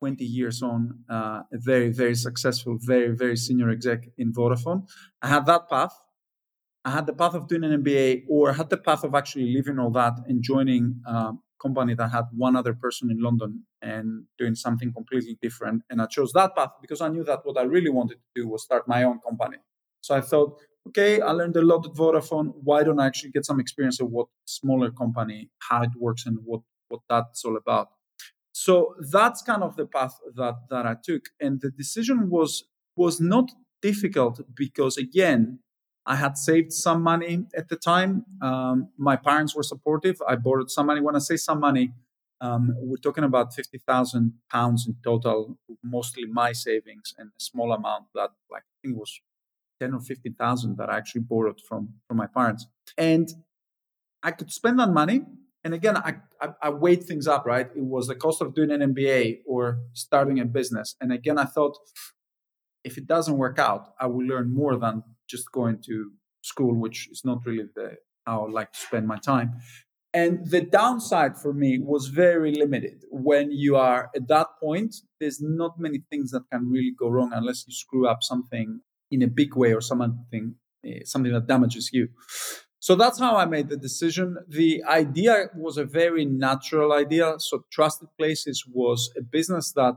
20 0.02 0.24
years 0.24 0.62
on, 0.62 0.98
uh, 1.08 1.42
a 1.52 1.58
very, 1.58 1.90
very 1.92 2.16
successful, 2.16 2.76
very, 2.80 3.14
very 3.14 3.36
senior 3.36 3.70
exec 3.70 4.08
in 4.18 4.32
Vodafone. 4.32 4.84
I 5.22 5.28
had 5.28 5.46
that 5.46 5.68
path. 5.68 5.94
I 6.84 6.90
had 6.90 7.06
the 7.06 7.12
path 7.12 7.34
of 7.34 7.46
doing 7.48 7.64
an 7.64 7.82
MBA, 7.82 8.24
or 8.28 8.50
I 8.50 8.54
had 8.54 8.70
the 8.70 8.76
path 8.76 9.04
of 9.04 9.14
actually 9.14 9.52
leaving 9.54 9.78
all 9.78 9.90
that 9.90 10.14
and 10.26 10.42
joining 10.42 11.00
a 11.06 11.32
company 11.60 11.94
that 11.94 12.10
had 12.10 12.24
one 12.32 12.56
other 12.56 12.74
person 12.74 13.10
in 13.10 13.20
London 13.20 13.64
and 13.80 14.24
doing 14.38 14.54
something 14.54 14.92
completely 14.92 15.38
different. 15.40 15.82
And 15.90 16.02
I 16.02 16.06
chose 16.06 16.32
that 16.32 16.56
path 16.56 16.70
because 16.80 17.00
I 17.00 17.08
knew 17.08 17.24
that 17.24 17.40
what 17.44 17.56
I 17.56 17.62
really 17.62 17.90
wanted 17.90 18.16
to 18.16 18.42
do 18.42 18.48
was 18.48 18.64
start 18.64 18.88
my 18.88 19.04
own 19.04 19.20
company. 19.20 19.58
So 20.00 20.16
I 20.16 20.20
thought, 20.20 20.58
okay, 20.88 21.20
I 21.20 21.30
learned 21.30 21.56
a 21.56 21.62
lot 21.62 21.86
at 21.86 21.92
Vodafone. 21.92 22.52
Why 22.62 22.82
don't 22.82 22.98
I 22.98 23.06
actually 23.06 23.30
get 23.30 23.46
some 23.46 23.60
experience 23.60 24.00
of 24.00 24.10
what 24.10 24.26
smaller 24.44 24.90
company, 24.90 25.50
how 25.68 25.82
it 25.82 25.90
works, 25.96 26.26
and 26.26 26.38
what 26.44 26.62
what 26.88 27.00
that's 27.08 27.44
all 27.44 27.56
about? 27.56 27.88
So 28.52 28.94
that's 29.10 29.42
kind 29.42 29.62
of 29.62 29.76
the 29.76 29.86
path 29.86 30.14
that 30.34 30.54
that 30.70 30.86
I 30.86 30.96
took, 31.02 31.26
and 31.40 31.60
the 31.60 31.70
decision 31.70 32.28
was 32.28 32.64
was 32.96 33.20
not 33.20 33.50
difficult 33.80 34.40
because 34.54 34.96
again, 34.96 35.60
I 36.04 36.16
had 36.16 36.36
saved 36.36 36.72
some 36.72 37.02
money 37.02 37.46
at 37.56 37.68
the 37.68 37.76
time. 37.76 38.24
Um, 38.40 38.88
my 38.98 39.16
parents 39.16 39.54
were 39.54 39.62
supportive. 39.62 40.16
I 40.28 40.36
borrowed 40.36 40.70
some 40.70 40.86
money. 40.86 41.00
When 41.00 41.14
I 41.14 41.20
say 41.20 41.36
some 41.36 41.60
money, 41.60 41.92
um, 42.40 42.74
we're 42.78 42.96
talking 42.96 43.24
about 43.24 43.54
fifty 43.54 43.78
thousand 43.78 44.34
pounds 44.50 44.86
in 44.86 44.96
total, 45.04 45.58
mostly 45.82 46.24
my 46.26 46.52
savings, 46.52 47.14
and 47.16 47.28
a 47.28 47.40
small 47.40 47.72
amount 47.72 48.06
that, 48.14 48.30
like 48.50 48.62
I 48.62 48.76
think, 48.82 48.98
was 48.98 49.20
ten 49.80 49.94
or 49.94 50.00
fifteen 50.00 50.34
thousand 50.34 50.76
that 50.78 50.90
I 50.90 50.96
actually 50.96 51.22
borrowed 51.22 51.60
from 51.68 51.94
from 52.08 52.16
my 52.16 52.26
parents. 52.26 52.66
And 52.98 53.28
I 54.22 54.32
could 54.32 54.50
spend 54.50 54.78
that 54.80 54.90
money 54.90 55.22
and 55.64 55.74
again, 55.74 55.96
I, 55.96 56.16
I, 56.40 56.48
I 56.60 56.70
weighed 56.70 57.04
things 57.04 57.26
up, 57.26 57.46
right? 57.46 57.68
It 57.74 57.84
was 57.84 58.08
the 58.08 58.16
cost 58.16 58.42
of 58.42 58.54
doing 58.54 58.70
an 58.70 58.94
MBA 58.94 59.40
or 59.46 59.80
starting 59.92 60.40
a 60.40 60.44
business. 60.44 60.96
And 61.00 61.12
again, 61.12 61.38
I 61.38 61.44
thought 61.44 61.78
if 62.84 62.98
it 62.98 63.06
doesn't 63.06 63.36
work 63.36 63.58
out, 63.58 63.94
I 64.00 64.06
will 64.06 64.26
learn 64.26 64.52
more 64.52 64.76
than 64.76 65.04
just 65.34 65.46
going 65.60 65.78
to 65.88 65.96
school, 66.52 66.74
which 66.84 66.98
is 67.14 67.22
not 67.24 67.38
really 67.46 67.68
the 67.74 67.88
how 68.26 68.46
I 68.46 68.50
like 68.50 68.72
to 68.72 68.78
spend 68.88 69.06
my 69.14 69.18
time. 69.32 69.50
And 70.14 70.32
the 70.54 70.60
downside 70.60 71.34
for 71.42 71.52
me 71.54 71.78
was 71.78 72.08
very 72.08 72.52
limited. 72.54 73.04
When 73.10 73.50
you 73.50 73.76
are 73.76 74.10
at 74.14 74.28
that 74.28 74.48
point, 74.60 74.94
there's 75.18 75.40
not 75.40 75.80
many 75.86 76.00
things 76.10 76.30
that 76.32 76.44
can 76.52 76.62
really 76.68 76.94
go 77.02 77.08
wrong 77.08 77.30
unless 77.32 77.64
you 77.66 77.72
screw 77.72 78.06
up 78.06 78.22
something 78.22 78.80
in 79.10 79.22
a 79.22 79.26
big 79.26 79.56
way 79.56 79.72
or 79.72 79.80
something, 79.80 80.56
eh, 80.84 81.00
something 81.04 81.32
that 81.32 81.46
damages 81.46 81.90
you. 81.92 82.08
So 82.78 82.94
that's 82.94 83.18
how 83.20 83.36
I 83.36 83.46
made 83.46 83.68
the 83.68 83.76
decision. 83.76 84.36
The 84.48 84.82
idea 84.84 85.50
was 85.56 85.78
a 85.78 85.84
very 85.84 86.24
natural 86.24 86.92
idea. 86.92 87.36
So 87.38 87.64
Trusted 87.70 88.08
Places 88.18 88.64
was 88.70 89.10
a 89.16 89.22
business 89.22 89.72
that 89.72 89.94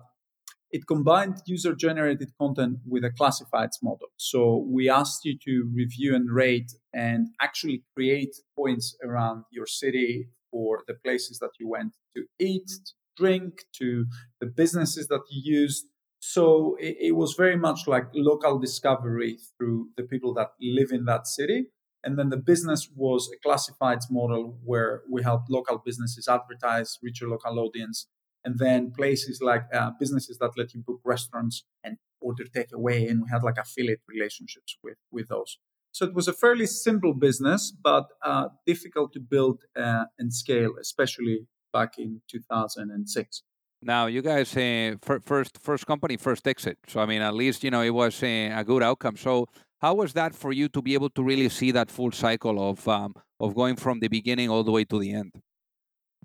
it 0.76 0.88
combined 0.88 1.38
user 1.46 1.74
generated 1.74 2.32
content 2.38 2.80
with 2.86 3.06
a 3.06 3.10
classifieds 3.10 3.78
model. 3.82 4.10
So 4.18 4.68
we 4.70 4.90
asked 4.90 5.24
you 5.24 5.38
to 5.46 5.72
review 5.74 6.14
and 6.14 6.30
rate 6.30 6.74
and 6.94 7.30
actually 7.42 7.84
create 7.96 8.36
points 8.58 8.98
around 9.02 9.46
your 9.54 9.68
city 9.68 10.28
for 10.52 10.84
the 10.86 10.96
places 11.06 11.40
that 11.40 11.52
you 11.62 11.70
went 11.70 11.94
to 12.18 12.26
eat, 12.40 12.68
to 12.68 12.92
drink, 13.16 13.62
to 13.78 14.06
the 14.42 14.48
businesses 14.48 15.08
that 15.08 15.22
you 15.32 15.60
used. 15.62 15.86
So 16.20 16.76
it, 16.78 16.98
it 17.00 17.16
was 17.16 17.36
very 17.38 17.56
much 17.56 17.88
like 17.88 18.08
local 18.14 18.60
discovery 18.60 19.38
through 19.58 19.92
the 19.96 20.04
people 20.04 20.34
that 20.34 20.50
live 20.60 20.92
in 20.92 21.06
that 21.06 21.26
city. 21.26 21.68
And 22.04 22.20
then 22.20 22.30
the 22.32 22.44
business 22.52 22.90
was 22.94 23.30
a 23.32 23.48
classifieds 23.48 24.12
model 24.12 24.60
where 24.66 25.04
we 25.10 25.24
helped 25.24 25.50
local 25.50 25.82
businesses 25.86 26.28
advertise, 26.28 27.00
reach 27.02 27.22
a 27.22 27.28
local 27.28 27.60
audience, 27.60 28.08
and 28.46 28.60
then 28.60 28.92
places 28.92 29.42
like 29.42 29.66
uh, 29.74 29.92
businesses 30.00 30.38
that 30.38 30.52
let 30.56 30.74
you 30.74 30.82
book 30.82 31.02
restaurants 31.04 31.66
and 31.84 31.98
order 32.22 32.46
takeaway, 32.46 33.10
and 33.10 33.22
we 33.24 33.30
had 33.30 33.44
like 33.44 33.58
affiliate 33.58 34.02
relationships 34.08 34.78
with 34.84 34.98
with 35.12 35.28
those. 35.28 35.58
So 35.92 36.06
it 36.06 36.14
was 36.14 36.28
a 36.28 36.34
fairly 36.34 36.68
simple 36.68 37.14
business, 37.14 37.72
but 37.72 38.06
uh, 38.22 38.48
difficult 38.66 39.14
to 39.14 39.20
build 39.20 39.64
uh, 39.78 40.06
and 40.20 40.34
scale, 40.34 40.74
especially 40.80 41.48
back 41.72 41.98
in 41.98 42.22
2006. 42.30 43.44
Now, 43.82 44.08
you 44.08 44.22
guys, 44.22 44.56
uh, 44.58 44.96
first 45.32 45.58
first 45.62 45.86
company, 45.86 46.18
first 46.18 46.48
exit. 46.48 46.78
So 46.88 47.00
I 47.00 47.06
mean, 47.06 47.22
at 47.22 47.34
least 47.34 47.64
you 47.64 47.72
know 47.72 47.82
it 47.82 47.96
was 48.04 48.22
uh, 48.24 48.62
a 48.62 48.64
good 48.64 48.84
outcome. 48.84 49.18
So 49.18 49.48
how 49.80 49.94
was 49.96 50.14
that 50.14 50.34
for 50.34 50.52
you 50.52 50.68
to 50.70 50.82
be 50.82 50.94
able 50.94 51.12
to 51.12 51.24
really 51.24 51.50
see 51.50 51.72
that 51.72 51.92
full 51.92 52.12
cycle 52.12 52.58
of 52.70 52.88
um, 52.88 53.14
of 53.40 53.54
going 53.56 53.76
from 53.76 54.00
the 54.00 54.08
beginning 54.08 54.50
all 54.50 54.64
the 54.64 54.72
way 54.72 54.86
to 54.86 55.00
the 55.00 55.12
end? 55.14 55.32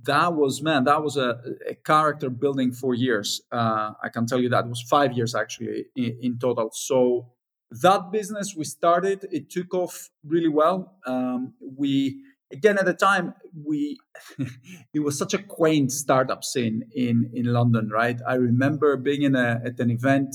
That 0.04 0.34
was 0.34 0.62
man 0.62 0.84
that 0.84 1.02
was 1.02 1.16
a, 1.16 1.40
a 1.68 1.74
character 1.74 2.30
building 2.30 2.72
for 2.72 2.94
years. 2.94 3.42
Uh, 3.52 3.92
i 4.02 4.08
can 4.08 4.26
tell 4.26 4.40
you 4.40 4.48
that 4.48 4.64
it 4.64 4.68
was 4.68 4.82
five 4.82 5.12
years 5.12 5.34
actually 5.34 5.86
in, 5.96 6.18
in, 6.22 6.38
total. 6.38 6.70
So 6.72 7.28
that 7.70 8.10
business 8.10 8.54
we 8.56 8.64
started 8.64 9.26
it 9.30 9.50
took 9.50 9.74
off 9.74 10.10
really 10.24 10.48
well. 10.48 10.96
Um, 11.06 11.54
we 11.76 12.20
again 12.52 12.78
at 12.78 12.84
the 12.84 12.94
time 12.94 13.34
we 13.54 13.98
it 14.94 15.00
was 15.00 15.18
such 15.18 15.34
a 15.34 15.38
quaint 15.38 15.92
startup 15.92 16.42
scene 16.44 16.84
in 16.94 17.30
in 17.32 17.46
london 17.46 17.90
right? 17.90 18.20
I 18.26 18.34
remember 18.34 18.96
being 18.96 19.22
in 19.22 19.34
a, 19.36 19.60
at 19.64 19.78
an 19.80 19.90
event. 19.90 20.34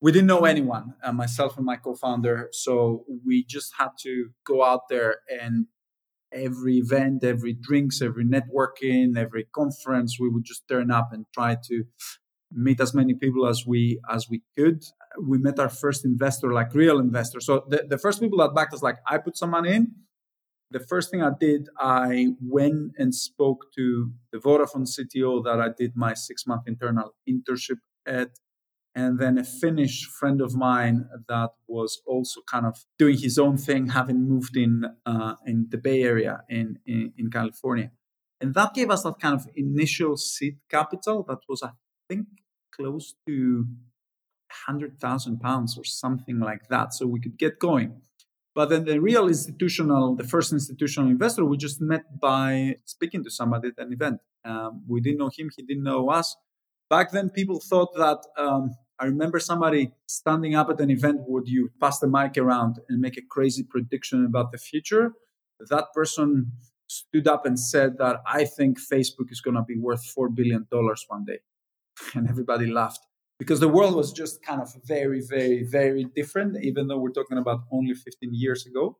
We 0.00 0.12
didn't 0.12 0.28
know 0.28 0.44
anyone 0.44 0.94
uh, 1.02 1.12
myself 1.12 1.56
and 1.56 1.66
my 1.66 1.74
co-founder. 1.74 2.50
So 2.52 3.04
we 3.26 3.44
just 3.44 3.72
had 3.78 3.88
to 4.02 4.30
go 4.44 4.62
out 4.62 4.82
there 4.88 5.16
and 5.28 5.66
every 6.32 6.76
event, 6.76 7.24
every 7.24 7.54
drinks, 7.54 8.02
every 8.02 8.24
networking, 8.24 9.16
every 9.16 9.46
conference, 9.54 10.18
we 10.20 10.28
would 10.28 10.44
just 10.44 10.66
turn 10.68 10.90
up 10.90 11.08
and 11.12 11.26
try 11.32 11.56
to 11.68 11.84
meet 12.52 12.80
as 12.80 12.94
many 12.94 13.14
people 13.14 13.46
as 13.46 13.64
we 13.66 14.00
as 14.10 14.28
we 14.30 14.42
could. 14.56 14.82
We 15.22 15.38
met 15.38 15.58
our 15.58 15.68
first 15.68 16.04
investor, 16.04 16.52
like 16.52 16.74
real 16.74 16.98
investor. 16.98 17.40
So 17.40 17.64
the, 17.68 17.84
the 17.88 17.98
first 17.98 18.20
people 18.20 18.38
that 18.38 18.54
backed 18.54 18.74
us, 18.74 18.82
like 18.82 18.98
I 19.06 19.18
put 19.18 19.36
some 19.36 19.50
money 19.50 19.72
in. 19.72 19.92
The 20.70 20.80
first 20.80 21.10
thing 21.10 21.22
I 21.22 21.30
did, 21.38 21.68
I 21.78 22.28
went 22.42 22.92
and 22.98 23.14
spoke 23.14 23.72
to 23.76 24.12
the 24.32 24.38
Vodafone 24.38 24.86
CTO 24.86 25.42
that 25.44 25.58
I 25.60 25.68
did 25.76 25.92
my 25.96 26.12
six 26.12 26.46
month 26.46 26.62
internal 26.66 27.14
internship 27.26 27.78
at 28.06 28.30
and 28.98 29.20
then 29.20 29.38
a 29.38 29.44
Finnish 29.44 30.06
friend 30.18 30.40
of 30.40 30.56
mine 30.56 31.08
that 31.28 31.50
was 31.68 32.02
also 32.04 32.40
kind 32.50 32.66
of 32.66 32.74
doing 32.98 33.16
his 33.16 33.38
own 33.38 33.56
thing, 33.56 33.82
having 34.00 34.28
moved 34.32 34.56
in 34.56 34.72
uh, 35.06 35.34
in 35.46 35.68
the 35.70 35.78
Bay 35.78 36.02
Area 36.02 36.34
in, 36.48 36.80
in, 36.84 37.12
in 37.16 37.30
California, 37.30 37.92
and 38.40 38.54
that 38.54 38.74
gave 38.74 38.90
us 38.90 39.04
that 39.04 39.20
kind 39.20 39.36
of 39.38 39.46
initial 39.54 40.16
seed 40.16 40.56
capital 40.68 41.24
that 41.28 41.38
was, 41.48 41.62
I 41.62 41.70
think, 42.08 42.26
close 42.76 43.14
to 43.28 43.66
hundred 44.66 44.98
thousand 44.98 45.38
pounds 45.38 45.78
or 45.78 45.84
something 45.84 46.40
like 46.40 46.64
that, 46.68 46.92
so 46.92 47.06
we 47.06 47.20
could 47.20 47.38
get 47.38 47.60
going. 47.60 47.90
But 48.52 48.70
then 48.70 48.84
the 48.84 48.98
real 48.98 49.28
institutional, 49.28 50.16
the 50.16 50.26
first 50.34 50.52
institutional 50.52 51.08
investor, 51.08 51.44
we 51.44 51.56
just 51.56 51.80
met 51.80 52.04
by 52.20 52.78
speaking 52.84 53.22
to 53.22 53.30
somebody 53.30 53.68
at 53.68 53.78
an 53.78 53.92
event. 53.92 54.18
Um, 54.44 54.82
we 54.88 55.00
didn't 55.00 55.18
know 55.18 55.30
him; 55.38 55.50
he 55.56 55.62
didn't 55.62 55.84
know 55.84 56.10
us. 56.10 56.34
Back 56.90 57.12
then, 57.12 57.30
people 57.30 57.60
thought 57.60 57.94
that 57.94 58.20
um, 58.36 58.74
I 59.00 59.06
remember 59.06 59.38
somebody 59.38 59.92
standing 60.06 60.54
up 60.54 60.70
at 60.70 60.80
an 60.80 60.90
event 60.90 61.20
where 61.26 61.42
you 61.44 61.70
pass 61.80 62.00
the 62.00 62.08
mic 62.08 62.36
around 62.36 62.80
and 62.88 63.00
make 63.00 63.16
a 63.16 63.22
crazy 63.22 63.62
prediction 63.62 64.24
about 64.24 64.50
the 64.50 64.58
future. 64.58 65.12
That 65.70 65.86
person 65.94 66.52
stood 66.88 67.28
up 67.28 67.46
and 67.46 67.58
said 67.58 67.98
that 67.98 68.16
I 68.26 68.44
think 68.44 68.78
Facebook 68.80 69.30
is 69.30 69.40
going 69.40 69.56
to 69.56 69.62
be 69.62 69.78
worth 69.78 70.04
$4 70.16 70.34
billion 70.34 70.66
one 70.70 71.24
day. 71.24 71.40
And 72.14 72.28
everybody 72.28 72.66
laughed 72.66 73.06
because 73.38 73.60
the 73.60 73.68
world 73.68 73.94
was 73.94 74.12
just 74.12 74.42
kind 74.42 74.60
of 74.60 74.74
very, 74.84 75.20
very, 75.20 75.62
very 75.62 76.04
different, 76.04 76.62
even 76.62 76.88
though 76.88 76.98
we're 76.98 77.10
talking 77.10 77.38
about 77.38 77.60
only 77.70 77.94
15 77.94 78.30
years 78.32 78.66
ago. 78.66 78.98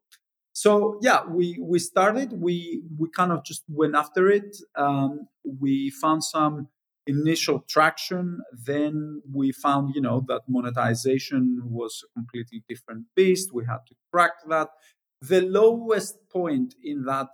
So 0.52 0.98
yeah, 1.00 1.24
we 1.24 1.56
we 1.60 1.78
started. 1.78 2.32
We 2.32 2.82
we 2.98 3.08
kind 3.10 3.30
of 3.30 3.44
just 3.44 3.62
went 3.68 3.94
after 3.94 4.28
it. 4.28 4.56
Um, 4.74 5.28
we 5.44 5.90
found 5.90 6.24
some 6.24 6.66
initial 7.08 7.64
traction 7.66 8.40
then 8.52 9.22
we 9.32 9.50
found 9.50 9.94
you 9.94 10.00
know 10.00 10.22
that 10.28 10.42
monetization 10.46 11.60
was 11.64 12.04
a 12.04 12.08
completely 12.12 12.62
different 12.68 13.06
beast. 13.16 13.52
We 13.52 13.64
had 13.64 13.82
to 13.88 13.94
crack 14.12 14.32
that. 14.48 14.68
The 15.22 15.40
lowest 15.40 16.16
point 16.30 16.74
in 16.84 17.04
that 17.06 17.30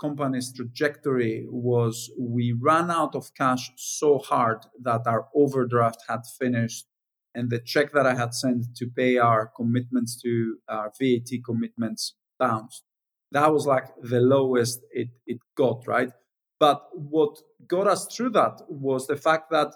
company's 0.00 0.52
trajectory 0.52 1.46
was 1.48 2.10
we 2.18 2.52
ran 2.52 2.90
out 2.90 3.14
of 3.14 3.34
cash 3.34 3.70
so 3.76 4.18
hard 4.18 4.58
that 4.82 5.06
our 5.06 5.28
overdraft 5.34 6.02
had 6.08 6.22
finished 6.38 6.86
and 7.34 7.50
the 7.50 7.58
check 7.58 7.92
that 7.92 8.06
i 8.06 8.14
had 8.14 8.32
sent 8.32 8.76
to 8.76 8.86
pay 8.86 9.18
our 9.18 9.50
commitments 9.56 10.20
to 10.22 10.58
our 10.68 10.92
vat 11.00 11.30
commitments 11.44 12.14
bounced. 12.38 12.82
That 13.32 13.52
was 13.52 13.66
like 13.66 13.86
the 14.02 14.20
lowest 14.20 14.80
it, 14.90 15.08
it 15.26 15.38
got 15.56 15.86
right 15.86 16.12
but 16.58 16.88
what 16.92 17.38
got 17.66 17.86
us 17.86 18.06
through 18.06 18.30
that 18.30 18.62
was 18.68 19.06
the 19.06 19.16
fact 19.16 19.50
that 19.50 19.72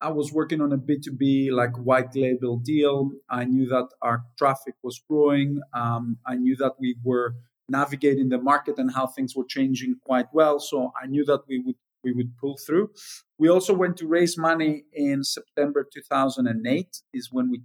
I 0.00 0.10
was 0.10 0.32
working 0.32 0.60
on 0.60 0.72
a 0.72 0.78
B2B 0.78 1.50
like 1.50 1.76
white 1.76 2.14
label 2.14 2.56
deal. 2.56 3.10
I 3.28 3.44
knew 3.44 3.66
that 3.68 3.88
our 4.00 4.24
traffic 4.38 4.74
was 4.82 5.02
growing. 5.08 5.60
Um, 5.74 6.18
I 6.24 6.36
knew 6.36 6.54
that 6.56 6.74
we 6.78 6.96
were 7.02 7.34
navigating 7.68 8.28
the 8.28 8.38
market 8.38 8.78
and 8.78 8.92
how 8.94 9.06
things 9.06 9.34
were 9.34 9.44
changing 9.48 9.96
quite 10.04 10.26
well. 10.32 10.60
So 10.60 10.92
I 11.00 11.06
knew 11.06 11.24
that 11.24 11.42
we 11.48 11.58
would 11.58 11.76
we 12.04 12.12
would 12.12 12.36
pull 12.38 12.56
through. 12.64 12.90
We 13.38 13.48
also 13.48 13.74
went 13.74 13.96
to 13.96 14.06
raise 14.06 14.38
money 14.38 14.84
in 14.92 15.24
September 15.24 15.84
2008 15.92 17.02
is 17.12 17.28
when 17.32 17.50
we 17.50 17.62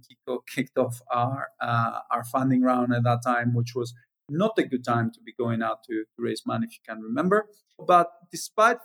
kicked 0.52 0.76
off 0.76 1.00
our 1.10 1.48
uh, 1.60 2.00
our 2.10 2.24
funding 2.24 2.62
round 2.62 2.92
at 2.92 3.04
that 3.04 3.20
time, 3.24 3.54
which 3.54 3.74
was 3.76 3.94
not 4.28 4.52
a 4.58 4.64
good 4.64 4.84
time 4.84 5.10
to 5.12 5.20
be 5.20 5.32
going 5.38 5.62
out 5.62 5.84
to, 5.84 6.04
raise 6.18 6.42
money 6.46 6.66
if 6.66 6.74
you 6.74 6.80
can 6.88 7.02
remember. 7.02 7.46
But 7.78 8.08
despite 8.30 8.78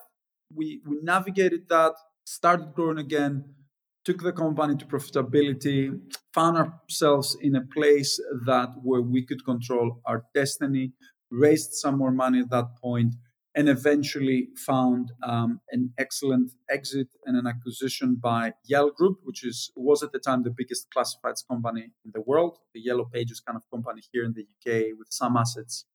we, 0.53 0.81
we 0.87 0.97
navigated 1.01 1.69
that, 1.69 1.93
started 2.25 2.73
growing 2.73 2.97
again, 2.97 3.45
took 4.05 4.21
the 4.21 4.33
company 4.33 4.75
to 4.75 4.85
profitability, 4.85 5.99
found 6.33 6.57
ourselves 6.57 7.37
in 7.41 7.55
a 7.55 7.61
place 7.61 8.19
that 8.45 8.69
where 8.81 9.01
we 9.01 9.25
could 9.25 9.43
control 9.45 10.01
our 10.05 10.25
destiny, 10.33 10.93
raised 11.31 11.73
some 11.73 11.97
more 11.97 12.11
money 12.11 12.39
at 12.39 12.49
that 12.49 12.75
point, 12.81 13.15
and 13.55 13.67
eventually 13.67 14.49
found 14.55 15.11
um, 15.23 15.59
an 15.71 15.91
excellent 15.97 16.51
exit 16.69 17.07
and 17.25 17.35
an 17.35 17.47
acquisition 17.47 18.15
by 18.15 18.53
Yell 18.65 18.91
Group, 18.91 19.19
which 19.23 19.43
is 19.43 19.71
was 19.75 20.03
at 20.03 20.11
the 20.11 20.19
time 20.19 20.43
the 20.43 20.51
biggest 20.55 20.87
classifieds 20.95 21.45
company 21.47 21.91
in 22.05 22.11
the 22.13 22.21
world, 22.21 22.59
the 22.73 22.79
Yellow 22.79 23.05
Pages 23.05 23.39
kind 23.39 23.57
of 23.57 23.63
company 23.71 24.01
here 24.11 24.23
in 24.23 24.33
the 24.33 24.43
UK 24.43 24.97
with 24.97 25.07
some 25.09 25.35
assets 25.35 25.85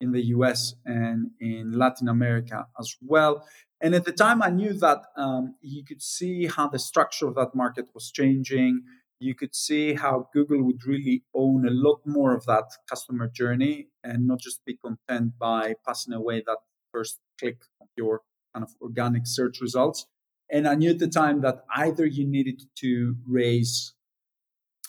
in 0.00 0.10
the 0.10 0.26
US 0.36 0.74
and 0.84 1.30
in 1.40 1.72
Latin 1.78 2.08
America 2.08 2.66
as 2.78 2.96
well. 3.00 3.46
And 3.80 3.94
at 3.94 4.04
the 4.04 4.12
time, 4.12 4.42
I 4.42 4.50
knew 4.50 4.72
that 4.74 5.02
um, 5.16 5.54
you 5.60 5.84
could 5.84 6.02
see 6.02 6.46
how 6.46 6.68
the 6.68 6.78
structure 6.78 7.26
of 7.28 7.34
that 7.36 7.54
market 7.54 7.86
was 7.94 8.10
changing. 8.10 8.82
You 9.20 9.34
could 9.34 9.54
see 9.54 9.94
how 9.94 10.28
Google 10.32 10.62
would 10.64 10.84
really 10.86 11.22
own 11.34 11.66
a 11.66 11.70
lot 11.70 12.00
more 12.04 12.34
of 12.34 12.44
that 12.46 12.64
customer 12.88 13.28
journey 13.28 13.88
and 14.02 14.26
not 14.26 14.40
just 14.40 14.64
be 14.64 14.76
content 14.76 15.32
by 15.38 15.74
passing 15.86 16.14
away 16.14 16.42
that 16.46 16.58
first 16.92 17.20
click 17.38 17.64
your 17.96 18.22
kind 18.54 18.64
of 18.64 18.74
organic 18.80 19.26
search 19.26 19.60
results. 19.60 20.06
And 20.50 20.68
I 20.68 20.74
knew 20.74 20.90
at 20.90 20.98
the 20.98 21.08
time 21.08 21.40
that 21.40 21.64
either 21.74 22.04
you 22.04 22.26
needed 22.26 22.62
to 22.76 23.16
raise 23.26 23.94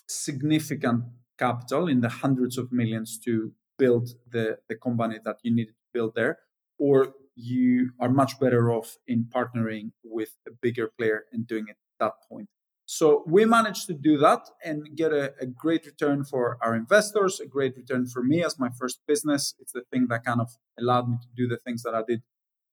significant 0.08 1.06
capital 1.38 1.88
in 1.88 2.02
the 2.02 2.10
hundreds 2.10 2.58
of 2.58 2.72
millions 2.72 3.18
to 3.20 3.54
build 3.78 4.10
the, 4.30 4.60
the 4.70 4.76
company 4.76 5.20
that 5.24 5.38
you 5.44 5.56
needed 5.56 5.74
to 5.74 5.88
build 5.94 6.14
there, 6.16 6.40
or 6.78 7.14
you 7.36 7.92
are 8.00 8.10
much 8.10 8.40
better 8.40 8.72
off 8.72 8.98
in 9.08 9.26
partnering 9.26 9.92
with 10.04 10.36
a 10.48 10.52
bigger 10.52 10.92
player 10.98 11.26
and 11.32 11.48
doing 11.48 11.66
it 11.68 11.78
at 11.78 12.00
that 12.00 12.14
point. 12.30 12.50
So 12.98 13.24
we 13.26 13.44
managed 13.46 13.88
to 13.88 13.96
do 13.96 14.20
that 14.20 14.42
and 14.64 14.96
get 14.96 15.12
a, 15.12 15.34
a, 15.42 15.48
great 15.48 15.84
return 15.88 16.24
for 16.24 16.60
our 16.62 16.76
investors, 16.76 17.40
a 17.40 17.48
great 17.48 17.76
return 17.76 18.06
for 18.06 18.22
me 18.22 18.44
as 18.44 18.60
my 18.60 18.70
first 18.70 19.00
business. 19.08 19.56
It's 19.60 19.72
the 19.72 19.82
thing 19.92 20.06
that 20.10 20.24
kind 20.24 20.40
of 20.40 20.52
allowed 20.80 21.10
me 21.10 21.18
to 21.20 21.28
do 21.36 21.48
the 21.48 21.58
things 21.66 21.82
that 21.82 21.96
I 21.96 22.04
did 22.08 22.22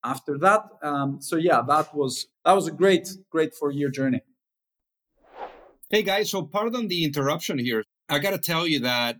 after 0.04 0.36
that. 0.36 0.64
Um, 0.82 1.22
so 1.22 1.36
yeah, 1.36 1.62
that 1.66 1.94
was 1.94 2.26
that 2.44 2.52
was 2.52 2.66
a 2.68 2.70
great, 2.70 3.08
great 3.30 3.54
four 3.54 3.70
year 3.70 3.88
journey. 3.88 4.20
Hey 5.88 6.02
guys, 6.02 6.30
so 6.30 6.42
pardon 6.42 6.88
the 6.88 7.02
interruption 7.02 7.58
here. 7.58 7.84
I 8.10 8.18
got 8.18 8.32
to 8.32 8.38
tell 8.52 8.66
you 8.66 8.80
that 8.80 9.16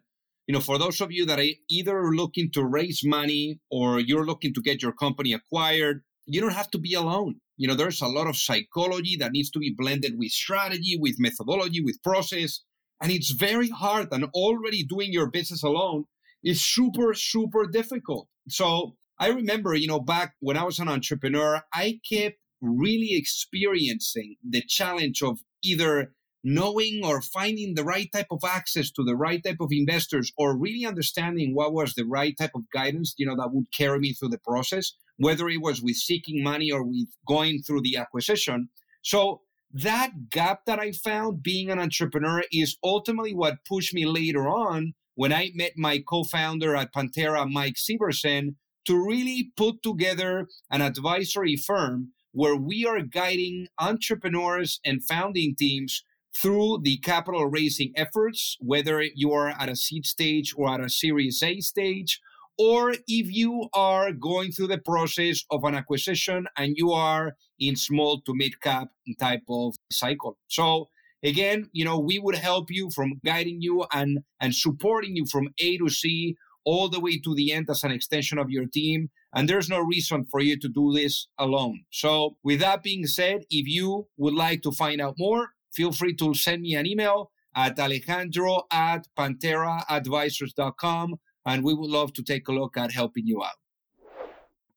you 0.46 0.52
know, 0.52 0.60
for 0.60 0.76
those 0.78 1.00
of 1.00 1.10
you 1.10 1.24
that 1.24 1.40
are 1.40 1.52
either 1.70 2.10
looking 2.12 2.50
to 2.50 2.62
raise 2.62 3.00
money 3.02 3.58
or 3.70 4.00
you're 4.00 4.26
looking 4.26 4.52
to 4.52 4.60
get 4.60 4.82
your 4.82 4.92
company 4.92 5.32
acquired, 5.32 6.02
you 6.26 6.42
don't 6.42 6.52
have 6.52 6.70
to 6.72 6.78
be 6.78 6.92
alone. 6.92 7.36
You 7.60 7.68
know, 7.68 7.74
there's 7.74 8.00
a 8.00 8.06
lot 8.06 8.26
of 8.26 8.38
psychology 8.38 9.16
that 9.16 9.32
needs 9.32 9.50
to 9.50 9.58
be 9.58 9.74
blended 9.76 10.14
with 10.16 10.30
strategy, 10.30 10.96
with 10.98 11.16
methodology, 11.18 11.82
with 11.82 12.02
process. 12.02 12.60
And 13.02 13.12
it's 13.12 13.32
very 13.32 13.68
hard. 13.68 14.08
And 14.12 14.24
already 14.32 14.82
doing 14.82 15.12
your 15.12 15.30
business 15.30 15.62
alone 15.62 16.04
is 16.42 16.64
super, 16.64 17.12
super 17.12 17.66
difficult. 17.66 18.28
So 18.48 18.96
I 19.18 19.28
remember, 19.28 19.74
you 19.74 19.88
know, 19.88 20.00
back 20.00 20.36
when 20.40 20.56
I 20.56 20.64
was 20.64 20.78
an 20.78 20.88
entrepreneur, 20.88 21.60
I 21.74 22.00
kept 22.10 22.38
really 22.62 23.14
experiencing 23.14 24.36
the 24.42 24.62
challenge 24.62 25.22
of 25.22 25.40
either 25.62 26.14
knowing 26.42 27.02
or 27.04 27.20
finding 27.20 27.74
the 27.74 27.84
right 27.84 28.08
type 28.10 28.28
of 28.30 28.40
access 28.42 28.90
to 28.92 29.04
the 29.04 29.16
right 29.16 29.44
type 29.44 29.60
of 29.60 29.68
investors 29.70 30.32
or 30.38 30.56
really 30.56 30.86
understanding 30.86 31.54
what 31.54 31.74
was 31.74 31.92
the 31.92 32.06
right 32.06 32.34
type 32.38 32.52
of 32.54 32.62
guidance 32.72 33.12
you 33.18 33.26
know 33.26 33.36
that 33.36 33.52
would 33.52 33.66
carry 33.76 33.98
me 33.98 34.14
through 34.14 34.30
the 34.30 34.38
process 34.38 34.94
whether 35.20 35.48
it 35.48 35.60
was 35.60 35.80
with 35.80 35.96
seeking 35.96 36.42
money 36.42 36.70
or 36.72 36.82
with 36.82 37.08
going 37.28 37.62
through 37.62 37.82
the 37.82 37.96
acquisition. 37.96 38.68
So 39.02 39.42
that 39.72 40.30
gap 40.30 40.64
that 40.66 40.80
i 40.80 40.90
found 40.90 41.44
being 41.44 41.70
an 41.70 41.78
entrepreneur 41.78 42.42
is 42.52 42.76
ultimately 42.82 43.32
what 43.32 43.64
pushed 43.68 43.94
me 43.94 44.04
later 44.04 44.48
on 44.48 44.94
when 45.14 45.32
i 45.32 45.50
met 45.54 45.70
my 45.76 46.02
co-founder 46.08 46.74
at 46.74 46.92
Panthera 46.92 47.48
mike 47.48 47.76
Sieversen, 47.76 48.56
to 48.86 48.96
really 48.96 49.52
put 49.56 49.82
together 49.82 50.48
an 50.70 50.82
advisory 50.82 51.56
firm 51.56 52.12
where 52.32 52.56
we 52.56 52.86
are 52.86 53.00
guiding 53.02 53.68
entrepreneurs 53.78 54.80
and 54.84 55.04
founding 55.04 55.54
teams 55.56 56.02
through 56.34 56.80
the 56.82 56.96
capital 56.98 57.46
raising 57.46 57.92
efforts, 57.96 58.56
whether 58.60 59.02
you 59.02 59.32
are 59.32 59.48
at 59.48 59.68
a 59.68 59.76
seed 59.76 60.06
stage 60.06 60.54
or 60.56 60.68
at 60.72 60.80
a 60.80 60.88
Series 60.88 61.42
A 61.42 61.60
stage, 61.60 62.20
or 62.60 62.92
if 62.92 63.32
you 63.32 63.70
are 63.72 64.12
going 64.12 64.52
through 64.52 64.66
the 64.66 64.76
process 64.76 65.42
of 65.50 65.64
an 65.64 65.74
acquisition 65.74 66.46
and 66.58 66.74
you 66.76 66.92
are 66.92 67.34
in 67.58 67.74
small 67.74 68.20
to 68.20 68.34
mid 68.34 68.60
cap 68.60 68.88
type 69.18 69.40
of 69.48 69.74
cycle. 69.90 70.36
So 70.48 70.90
again, 71.22 71.70
you 71.72 71.86
know, 71.86 71.98
we 71.98 72.18
would 72.18 72.34
help 72.34 72.66
you 72.68 72.90
from 72.90 73.14
guiding 73.24 73.62
you 73.62 73.86
and 73.94 74.18
and 74.40 74.54
supporting 74.54 75.16
you 75.16 75.24
from 75.24 75.48
A 75.58 75.78
to 75.78 75.88
C 75.88 76.36
all 76.66 76.90
the 76.90 77.00
way 77.00 77.18
to 77.18 77.34
the 77.34 77.50
end 77.50 77.70
as 77.70 77.82
an 77.82 77.92
extension 77.92 78.38
of 78.38 78.50
your 78.50 78.66
team. 78.66 79.08
And 79.34 79.48
there's 79.48 79.70
no 79.70 79.80
reason 79.80 80.26
for 80.30 80.40
you 80.40 80.58
to 80.58 80.68
do 80.68 80.92
this 80.92 81.28
alone. 81.38 81.84
So, 81.90 82.36
with 82.44 82.60
that 82.60 82.82
being 82.82 83.06
said, 83.06 83.44
if 83.48 83.66
you 83.66 84.08
would 84.18 84.34
like 84.34 84.60
to 84.62 84.72
find 84.72 85.00
out 85.00 85.14
more, 85.16 85.48
feel 85.72 85.92
free 85.92 86.14
to 86.16 86.34
send 86.34 86.60
me 86.60 86.74
an 86.74 86.86
email 86.86 87.30
at 87.56 87.78
alejandro 87.78 88.64
at 88.70 89.06
pantheraadvisors.com 89.18 91.18
and 91.46 91.64
we 91.64 91.74
would 91.74 91.90
love 91.90 92.12
to 92.14 92.22
take 92.22 92.48
a 92.48 92.52
look 92.52 92.76
at 92.76 92.92
helping 92.92 93.26
you 93.26 93.42
out. 93.42 93.58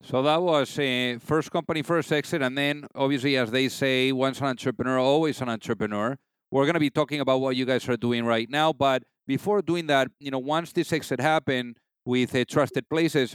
So 0.02 0.22
that 0.22 0.42
was 0.42 0.78
uh, 0.78 1.16
first 1.20 1.50
company, 1.50 1.82
first 1.82 2.12
exit, 2.12 2.42
and 2.42 2.58
then 2.58 2.86
obviously, 2.94 3.36
as 3.38 3.50
they 3.50 3.68
say, 3.68 4.12
once 4.12 4.38
an 4.40 4.46
entrepreneur, 4.46 4.98
always 4.98 5.40
an 5.40 5.48
entrepreneur. 5.48 6.16
We're 6.50 6.64
going 6.64 6.74
to 6.74 6.80
be 6.80 6.90
talking 6.90 7.20
about 7.20 7.40
what 7.40 7.56
you 7.56 7.64
guys 7.64 7.88
are 7.88 7.96
doing 7.96 8.24
right 8.26 8.48
now, 8.50 8.72
but 8.72 9.02
before 9.26 9.62
doing 9.62 9.86
that, 9.86 10.08
you 10.20 10.30
know, 10.30 10.38
once 10.38 10.72
this 10.72 10.92
exit 10.92 11.20
happened 11.20 11.78
with 12.04 12.34
uh, 12.34 12.44
Trusted 12.46 12.88
Places, 12.90 13.34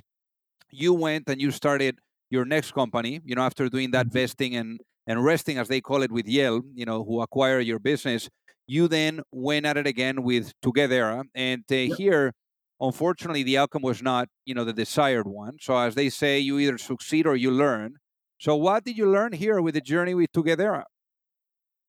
you 0.70 0.94
went 0.94 1.28
and 1.28 1.42
you 1.42 1.50
started 1.50 1.98
your 2.30 2.46
next 2.46 2.74
company. 2.74 3.22
You 3.26 3.36
know, 3.36 3.42
after 3.42 3.68
doing 3.70 3.92
that 3.92 4.08
vesting 4.08 4.56
and 4.56 4.80
and 5.08 5.24
resting, 5.24 5.58
as 5.58 5.68
they 5.68 5.82
call 5.82 6.04
it, 6.04 6.12
with 6.12 6.28
Yell, 6.28 6.62
you 6.76 6.86
know, 6.86 7.04
who 7.04 7.22
acquire 7.22 7.60
your 7.60 7.80
business, 7.80 8.30
you 8.68 8.88
then 8.88 9.22
went 9.32 9.66
at 9.66 9.76
it 9.76 9.88
again 9.88 10.22
with 10.22 10.54
Together. 10.62 11.24
And 11.34 11.64
uh, 11.72 11.76
yep. 11.76 11.98
here, 11.98 12.34
unfortunately, 12.80 13.44
the 13.44 13.58
outcome 13.58 13.82
was 13.82 14.02
not, 14.02 14.30
you 14.46 14.54
know, 14.54 14.64
the 14.64 14.74
desired 14.74 15.28
one. 15.28 15.58
So 15.60 15.78
as 15.78 15.96
they 15.96 16.10
say, 16.10 16.40
you 16.40 16.60
either 16.60 16.78
succeed 16.78 17.28
or 17.28 17.36
you 17.36 17.52
learn. 17.52 17.96
So 18.40 18.56
what 18.56 18.86
did 18.86 18.98
you 18.98 19.10
learn 19.10 19.34
here 19.34 19.62
with 19.62 19.74
the 19.74 19.82
journey 19.82 20.14
with 20.14 20.32
Together? 20.32 20.84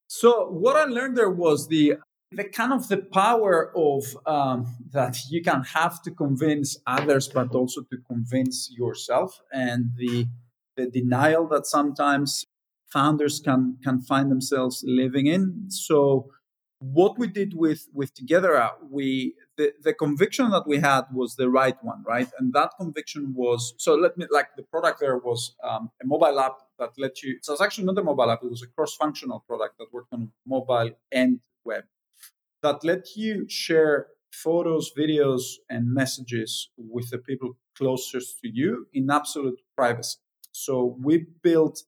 So 0.09 0.49
what 0.51 0.77
I 0.77 0.85
learned 0.85 1.17
there 1.17 1.31
was 1.31 1.69
the 1.69 1.95
the 2.33 2.45
kind 2.45 2.73
of 2.73 2.87
the 2.89 2.99
power 2.99 3.73
of 3.77 4.05
um, 4.25 4.77
that 4.93 5.19
you 5.31 5.43
can 5.43 5.63
have 5.65 6.01
to 6.03 6.11
convince 6.13 6.79
others, 6.87 7.29
but 7.29 7.53
also 7.55 7.83
to 7.83 7.97
convince 8.09 8.71
yourself, 8.77 9.41
and 9.53 9.91
the 9.97 10.27
the 10.77 10.89
denial 10.91 11.47
that 11.49 11.67
sometimes 11.67 12.45
founders 12.93 13.41
can 13.41 13.79
can 13.85 14.01
find 14.01 14.31
themselves 14.31 14.85
living 14.87 15.27
in. 15.27 15.67
So 15.69 16.31
what 16.81 17.19
we 17.19 17.27
did 17.29 17.55
with 17.55 17.87
with 17.93 18.15
Together, 18.15 18.71
we 18.89 19.35
the, 19.61 19.73
the 19.83 19.95
conviction 20.05 20.51
that 20.51 20.67
we 20.67 20.79
had 20.79 21.03
was 21.13 21.37
the 21.37 21.51
right 21.51 21.77
one, 21.83 22.03
right? 22.15 22.29
And 22.39 22.53
that 22.55 22.71
conviction 22.81 23.35
was 23.37 23.75
so 23.77 23.95
let 23.95 24.17
me 24.17 24.25
like 24.31 24.49
the 24.57 24.63
product 24.63 25.01
there 25.01 25.19
was 25.19 25.55
um, 25.63 25.91
a 26.03 26.07
mobile 26.07 26.39
app 26.41 26.57
that 26.79 26.93
let 26.97 27.23
you. 27.23 27.39
So 27.43 27.53
it's 27.53 27.61
actually 27.67 27.85
not 27.91 27.99
a 27.99 28.03
mobile 28.03 28.31
app; 28.31 28.43
it 28.43 28.51
was 28.51 28.63
a 28.63 28.71
cross-functional 28.75 29.41
product 29.49 29.75
that 29.79 29.89
worked 29.93 30.13
on 30.13 30.33
mobile 30.47 30.91
and 31.13 31.41
web 31.65 31.85
that 32.63 32.85
let 32.85 33.05
you 33.17 33.47
share 33.49 34.07
photos, 34.33 34.93
videos, 34.97 35.43
and 35.69 35.93
messages 35.93 36.71
with 36.77 37.11
the 37.11 37.19
people 37.19 37.51
closest 37.77 38.41
to 38.41 38.49
you 38.61 38.87
in 38.93 39.11
absolute 39.11 39.61
privacy. 39.77 40.19
So 40.53 40.97
we 41.07 41.27
built 41.43 41.83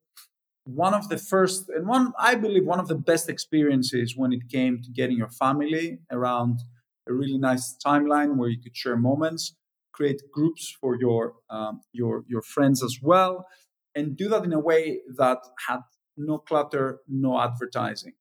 one 0.65 0.95
of 0.95 1.09
the 1.09 1.19
first 1.19 1.69
and 1.69 1.87
one 1.89 2.13
i 2.19 2.35
believe 2.35 2.65
one 2.65 2.79
of 2.79 2.87
the 2.87 2.95
best 2.95 3.29
experiences 3.29 4.17
when 4.17 4.33
it 4.33 4.49
came 4.49 4.81
to 4.81 4.91
getting 4.91 5.17
your 5.17 5.29
family 5.29 5.99
around 6.11 6.61
a 7.09 7.13
really 7.13 7.39
nice 7.39 7.77
timeline 7.85 8.37
where 8.37 8.49
you 8.49 8.61
could 8.61 8.77
share 8.77 8.97
moments 8.97 9.55
create 9.93 10.21
groups 10.33 10.75
for 10.81 10.97
your 10.99 11.35
um, 11.51 11.83
your 11.93 12.25
your 12.27 12.43
friends 12.43 12.83
as 12.83 12.99
well 13.03 13.47
and 13.95 14.17
do 14.17 14.29
that 14.29 14.45
in 14.45 14.53
a 14.53 14.59
way 14.59 15.01
that 15.17 15.39
had 15.69 15.81
no 16.17 16.39
clutter 16.39 17.01
no 17.09 17.41
advertising. 17.41 18.15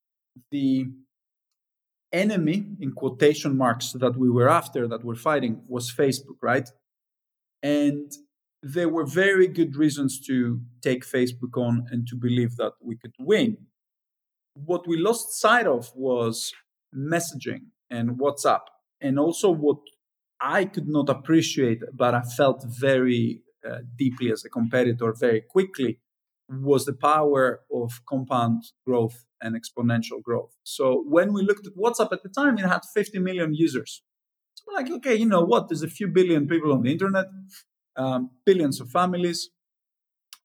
The 0.51 0.87
enemy 2.13 2.65
in 2.79 2.91
quotation 2.91 3.57
marks 3.57 3.93
that 3.93 4.17
we 4.17 4.29
were 4.29 4.49
after 4.49 4.85
that 4.87 5.03
we're 5.03 5.15
fighting 5.15 5.61
was 5.67 5.93
facebook 5.93 6.39
right? 6.41 6.69
And 7.63 8.11
there 8.61 8.89
were 8.89 9.05
very 9.05 9.47
good 9.47 9.75
reasons 9.75 10.19
to 10.27 10.61
take 10.83 11.03
Facebook 11.03 11.55
on 11.57 11.87
and 11.89 12.07
to 12.07 12.15
believe 12.15 12.57
that 12.57 12.73
we 12.79 12.95
could 12.95 13.15
win. 13.19 13.57
What 14.53 14.87
we 14.87 14.97
lost 14.97 15.39
sight 15.39 15.65
of 15.65 15.91
was 15.95 16.51
messaging 16.95 17.63
and 17.91 18.19
WhatsApp, 18.19 18.61
and 18.99 19.19
also 19.19 19.51
what 19.51 19.77
I 20.41 20.65
could 20.65 20.87
not 20.87 21.09
appreciate, 21.09 21.81
but 21.93 22.15
I 22.15 22.21
felt 22.21 22.65
very 22.67 23.43
uh, 23.69 23.79
deeply 23.95 24.31
as 24.31 24.43
a 24.43 24.49
competitor 24.49 25.13
very 25.13 25.41
quickly 25.41 25.99
was 26.49 26.85
the 26.85 26.93
power 26.93 27.61
of 27.71 28.01
compound 28.09 28.63
growth 28.85 29.25
and 29.41 29.55
exponential 29.55 30.21
growth. 30.21 30.51
So 30.63 31.03
when 31.07 31.31
we 31.31 31.43
looked 31.43 31.67
at 31.67 31.73
WhatsApp 31.77 32.11
at 32.11 32.23
the 32.23 32.29
time, 32.29 32.57
it 32.57 32.65
had 32.65 32.81
50 32.93 33.19
million 33.19 33.53
users. 33.53 34.01
So 34.55 34.63
we're 34.67 34.81
like, 34.81 34.91
okay, 34.91 35.15
you 35.15 35.27
know 35.27 35.43
what? 35.43 35.69
There's 35.69 35.83
a 35.83 35.87
few 35.87 36.07
billion 36.07 36.47
people 36.47 36.73
on 36.73 36.81
the 36.81 36.91
internet 36.91 37.27
um, 37.95 38.31
billions 38.45 38.79
of 38.81 38.89
families. 38.89 39.49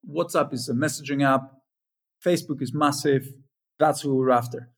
WhatsApp 0.08 0.52
is 0.52 0.68
a 0.68 0.74
messaging 0.74 1.24
app. 1.24 1.42
Facebook 2.24 2.62
is 2.62 2.72
massive. 2.74 3.28
That's 3.78 4.00
who 4.02 4.16
we're 4.16 4.30
after. 4.30 4.70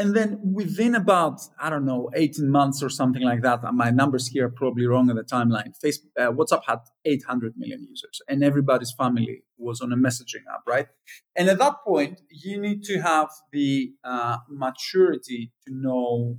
And 0.00 0.16
then 0.16 0.40
within 0.42 0.94
about, 0.94 1.42
I 1.60 1.68
don't 1.68 1.84
know, 1.84 2.08
18 2.14 2.50
months 2.50 2.82
or 2.82 2.88
something 2.88 3.20
like 3.22 3.42
that, 3.42 3.60
my 3.74 3.90
numbers 3.90 4.28
here 4.28 4.46
are 4.46 4.50
probably 4.50 4.86
wrong 4.86 5.10
on 5.10 5.16
the 5.16 5.22
timeline. 5.22 5.74
Facebook, 5.84 6.08
uh, 6.18 6.32
WhatsApp 6.32 6.62
had 6.66 6.78
800 7.04 7.52
million 7.58 7.86
users 7.86 8.22
and 8.26 8.42
everybody's 8.42 8.92
family 8.92 9.42
was 9.58 9.82
on 9.82 9.92
a 9.92 9.96
messaging 9.96 10.44
app, 10.50 10.62
right? 10.66 10.86
And 11.36 11.50
at 11.50 11.58
that 11.58 11.84
point, 11.86 12.22
you 12.30 12.58
need 12.58 12.82
to 12.84 13.02
have 13.02 13.28
the 13.52 13.92
uh, 14.02 14.38
maturity 14.48 15.52
to 15.68 15.74
know 15.74 16.38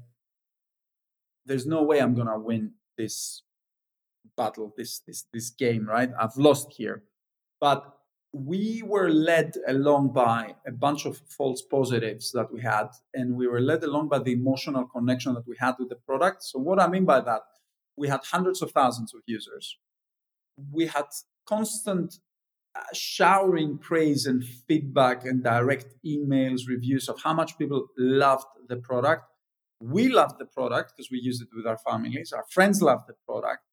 there's 1.45 1.67
no 1.67 1.83
way 1.83 1.99
I'm 1.99 2.15
to 2.15 2.39
win 2.39 2.71
this 2.97 3.43
battle, 4.35 4.73
this 4.75 5.01
this 5.05 5.27
this 5.33 5.51
game, 5.51 5.87
right? 5.87 6.09
I've 6.19 6.37
lost 6.37 6.73
here. 6.77 7.03
But 7.59 7.83
we 8.33 8.81
were 8.85 9.09
led 9.09 9.55
along 9.67 10.13
by 10.13 10.55
a 10.65 10.71
bunch 10.71 11.05
of 11.05 11.21
false 11.27 11.61
positives 11.61 12.31
that 12.31 12.51
we 12.51 12.61
had, 12.61 12.87
and 13.13 13.35
we 13.35 13.47
were 13.47 13.59
led 13.59 13.83
along 13.83 14.07
by 14.07 14.19
the 14.19 14.31
emotional 14.31 14.85
connection 14.85 15.33
that 15.33 15.47
we 15.47 15.55
had 15.59 15.75
with 15.79 15.89
the 15.89 15.95
product. 15.95 16.43
So 16.43 16.59
what 16.59 16.79
I 16.79 16.87
mean 16.87 17.05
by 17.05 17.19
that, 17.21 17.41
we 17.97 18.07
had 18.07 18.21
hundreds 18.23 18.61
of 18.61 18.71
thousands 18.71 19.13
of 19.13 19.21
users. 19.25 19.77
We 20.71 20.87
had 20.87 21.05
constant 21.45 22.19
uh, 22.73 22.83
showering 22.93 23.77
praise 23.77 24.25
and 24.25 24.43
feedback 24.45 25.25
and 25.25 25.43
direct 25.43 25.87
emails, 26.05 26.61
reviews 26.69 27.09
of 27.09 27.21
how 27.21 27.33
much 27.33 27.57
people 27.57 27.87
loved 27.97 28.45
the 28.69 28.77
product. 28.77 29.23
We 29.81 30.07
loved 30.07 30.39
the 30.39 30.45
product 30.45 30.93
because 30.95 31.11
we 31.11 31.19
used 31.19 31.41
it 31.41 31.49
with 31.53 31.67
our 31.67 31.77
families. 31.77 32.31
Our 32.31 32.45
friends 32.49 32.81
loved 32.81 33.07
the 33.07 33.15
product. 33.27 33.63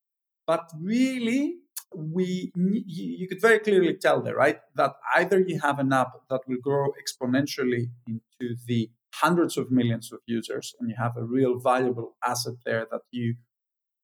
But 0.49 0.68
really, 0.81 1.59
we 1.94 2.53
you 2.55 3.27
could 3.29 3.40
very 3.40 3.59
clearly 3.59 3.94
tell 3.94 4.20
there, 4.20 4.37
right, 4.37 4.59
that 4.77 4.94
either 5.16 5.40
you 5.40 5.61
have 5.61 5.79
an 5.79 5.92
app 5.92 6.12
that 6.31 6.40
will 6.46 6.59
grow 6.62 6.92
exponentially 7.03 7.90
into 8.07 8.57
the 8.66 8.90
hundreds 9.14 9.57
of 9.57 9.70
millions 9.70 10.12
of 10.12 10.20
users, 10.27 10.74
and 10.79 10.90
you 10.90 10.96
have 10.98 11.16
a 11.16 11.24
real 11.24 11.59
valuable 11.59 12.16
asset 12.24 12.55
there 12.64 12.87
that 12.90 13.03
you 13.11 13.35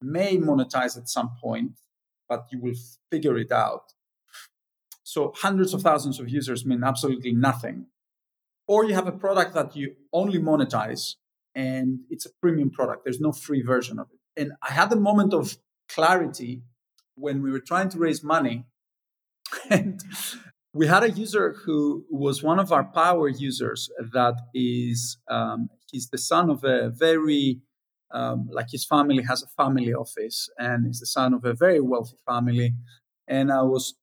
may 0.01 0.37
monetize 0.37 0.97
at 0.97 1.09
some 1.09 1.31
point, 1.43 1.73
but 2.29 2.47
you 2.51 2.61
will 2.61 2.75
figure 3.11 3.37
it 3.39 3.53
out. 3.53 3.93
So 5.03 5.33
hundreds 5.37 5.75
of 5.75 5.83
thousands 5.83 6.19
of 6.19 6.29
users 6.29 6.65
mean 6.65 6.83
absolutely 6.83 7.33
nothing. 7.33 7.87
Or 8.67 8.85
you 8.85 8.95
have 8.95 9.07
a 9.07 9.13
product 9.13 9.55
that 9.55 9.77
you 9.77 9.95
only 10.13 10.39
monetize 10.39 11.17
and 11.55 12.01
it's 12.11 12.27
a 12.27 12.31
premium 12.41 12.71
product. 12.71 13.05
There's 13.05 13.21
no 13.21 13.31
free 13.31 13.63
version 13.63 13.99
of 13.99 14.09
it. 14.13 14.41
And 14.41 14.53
I 14.63 14.73
had 14.73 14.91
a 14.93 14.97
moment 14.97 15.35
of 15.35 15.59
clarity 15.89 16.63
when 17.17 17.43
we 17.43 17.51
were 17.51 17.61
trying 17.61 17.89
to 17.91 17.99
raise 17.99 18.23
money. 18.23 18.65
And 19.71 20.03
we 20.73 20.87
had 20.89 21.05
a 21.05 21.11
user 21.11 21.55
who 21.65 22.05
was 22.11 22.43
one 22.43 22.59
of 22.59 22.73
our 22.73 22.85
power 22.85 23.29
users 23.29 23.89
that 24.13 24.35
is, 24.53 25.19
um, 25.31 25.69
he's 25.91 26.09
the 26.09 26.19
son 26.19 26.51
of 26.51 26.65
a 26.65 26.91
very, 26.91 27.61
um, 28.13 28.49
like 28.51 28.67
his 28.71 28.85
family 28.85 29.23
has 29.23 29.43
a 29.43 29.47
family 29.63 29.95
office 29.95 30.49
and 30.59 30.87
he's 30.87 31.01
the 31.01 31.07
son 31.07 31.35
of 31.35 31.45
a 31.45 31.55
very 31.55 31.81
wealthy 31.81 32.17
family. 32.27 32.75
And 33.29 33.53
I 33.53 33.63
was 33.63 33.95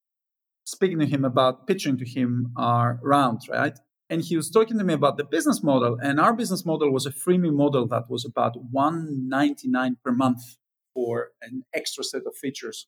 speaking 0.63 0.99
to 0.99 1.05
him 1.05 1.25
about 1.25 1.67
pitching 1.67 1.97
to 1.97 2.05
him 2.05 2.53
our 2.55 2.99
round 3.03 3.41
right? 3.49 3.77
And 4.09 4.21
he 4.21 4.35
was 4.35 4.49
talking 4.49 4.77
to 4.77 4.83
me 4.83 4.93
about 4.93 5.17
the 5.17 5.23
business 5.23 5.63
model. 5.63 5.97
And 6.01 6.19
our 6.19 6.33
business 6.33 6.65
model 6.65 6.91
was 6.91 7.05
a 7.05 7.11
freemium 7.11 7.55
model 7.55 7.87
that 7.87 8.09
was 8.09 8.25
about 8.25 8.55
199 8.71 9.97
per 10.03 10.11
month 10.11 10.57
for 10.93 11.29
an 11.41 11.63
extra 11.73 12.03
set 12.03 12.23
of 12.27 12.35
features. 12.35 12.87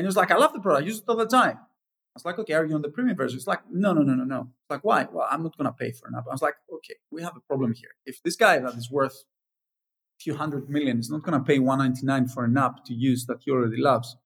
And 0.00 0.06
he 0.06 0.08
was 0.08 0.16
like, 0.16 0.30
I 0.30 0.36
love 0.38 0.54
the 0.54 0.60
product, 0.60 0.84
I 0.84 0.86
use 0.86 0.96
it 1.00 1.04
all 1.08 1.14
the 1.14 1.26
time. 1.26 1.58
I 1.58 2.14
was 2.14 2.24
like, 2.24 2.38
okay, 2.38 2.54
are 2.54 2.64
you 2.64 2.74
on 2.74 2.80
the 2.80 2.88
premium 2.88 3.18
version? 3.18 3.36
He's 3.36 3.46
like, 3.46 3.60
no, 3.70 3.92
no, 3.92 4.00
no, 4.00 4.14
no, 4.14 4.24
no. 4.24 4.40
It's 4.40 4.70
like, 4.70 4.82
why? 4.82 5.06
Well, 5.12 5.28
I'm 5.30 5.42
not 5.42 5.58
going 5.58 5.66
to 5.66 5.74
pay 5.74 5.92
for 5.92 6.08
an 6.08 6.14
app. 6.16 6.24
I 6.26 6.32
was 6.32 6.40
like, 6.40 6.54
okay, 6.74 6.94
we 7.10 7.20
have 7.20 7.36
a 7.36 7.40
problem 7.40 7.74
here. 7.74 7.90
If 8.06 8.22
this 8.22 8.34
guy 8.34 8.58
that 8.60 8.72
is 8.76 8.90
worth 8.90 9.12
a 9.12 10.18
few 10.22 10.36
hundred 10.36 10.70
million 10.70 11.00
is 11.00 11.10
not 11.10 11.22
going 11.22 11.38
to 11.38 11.44
pay 11.44 11.58
199 11.58 12.28
for 12.28 12.46
an 12.46 12.56
app 12.56 12.82
to 12.86 12.94
use 12.94 13.26
that 13.26 13.42
he 13.44 13.50
already 13.50 13.76
loves, 13.76 14.16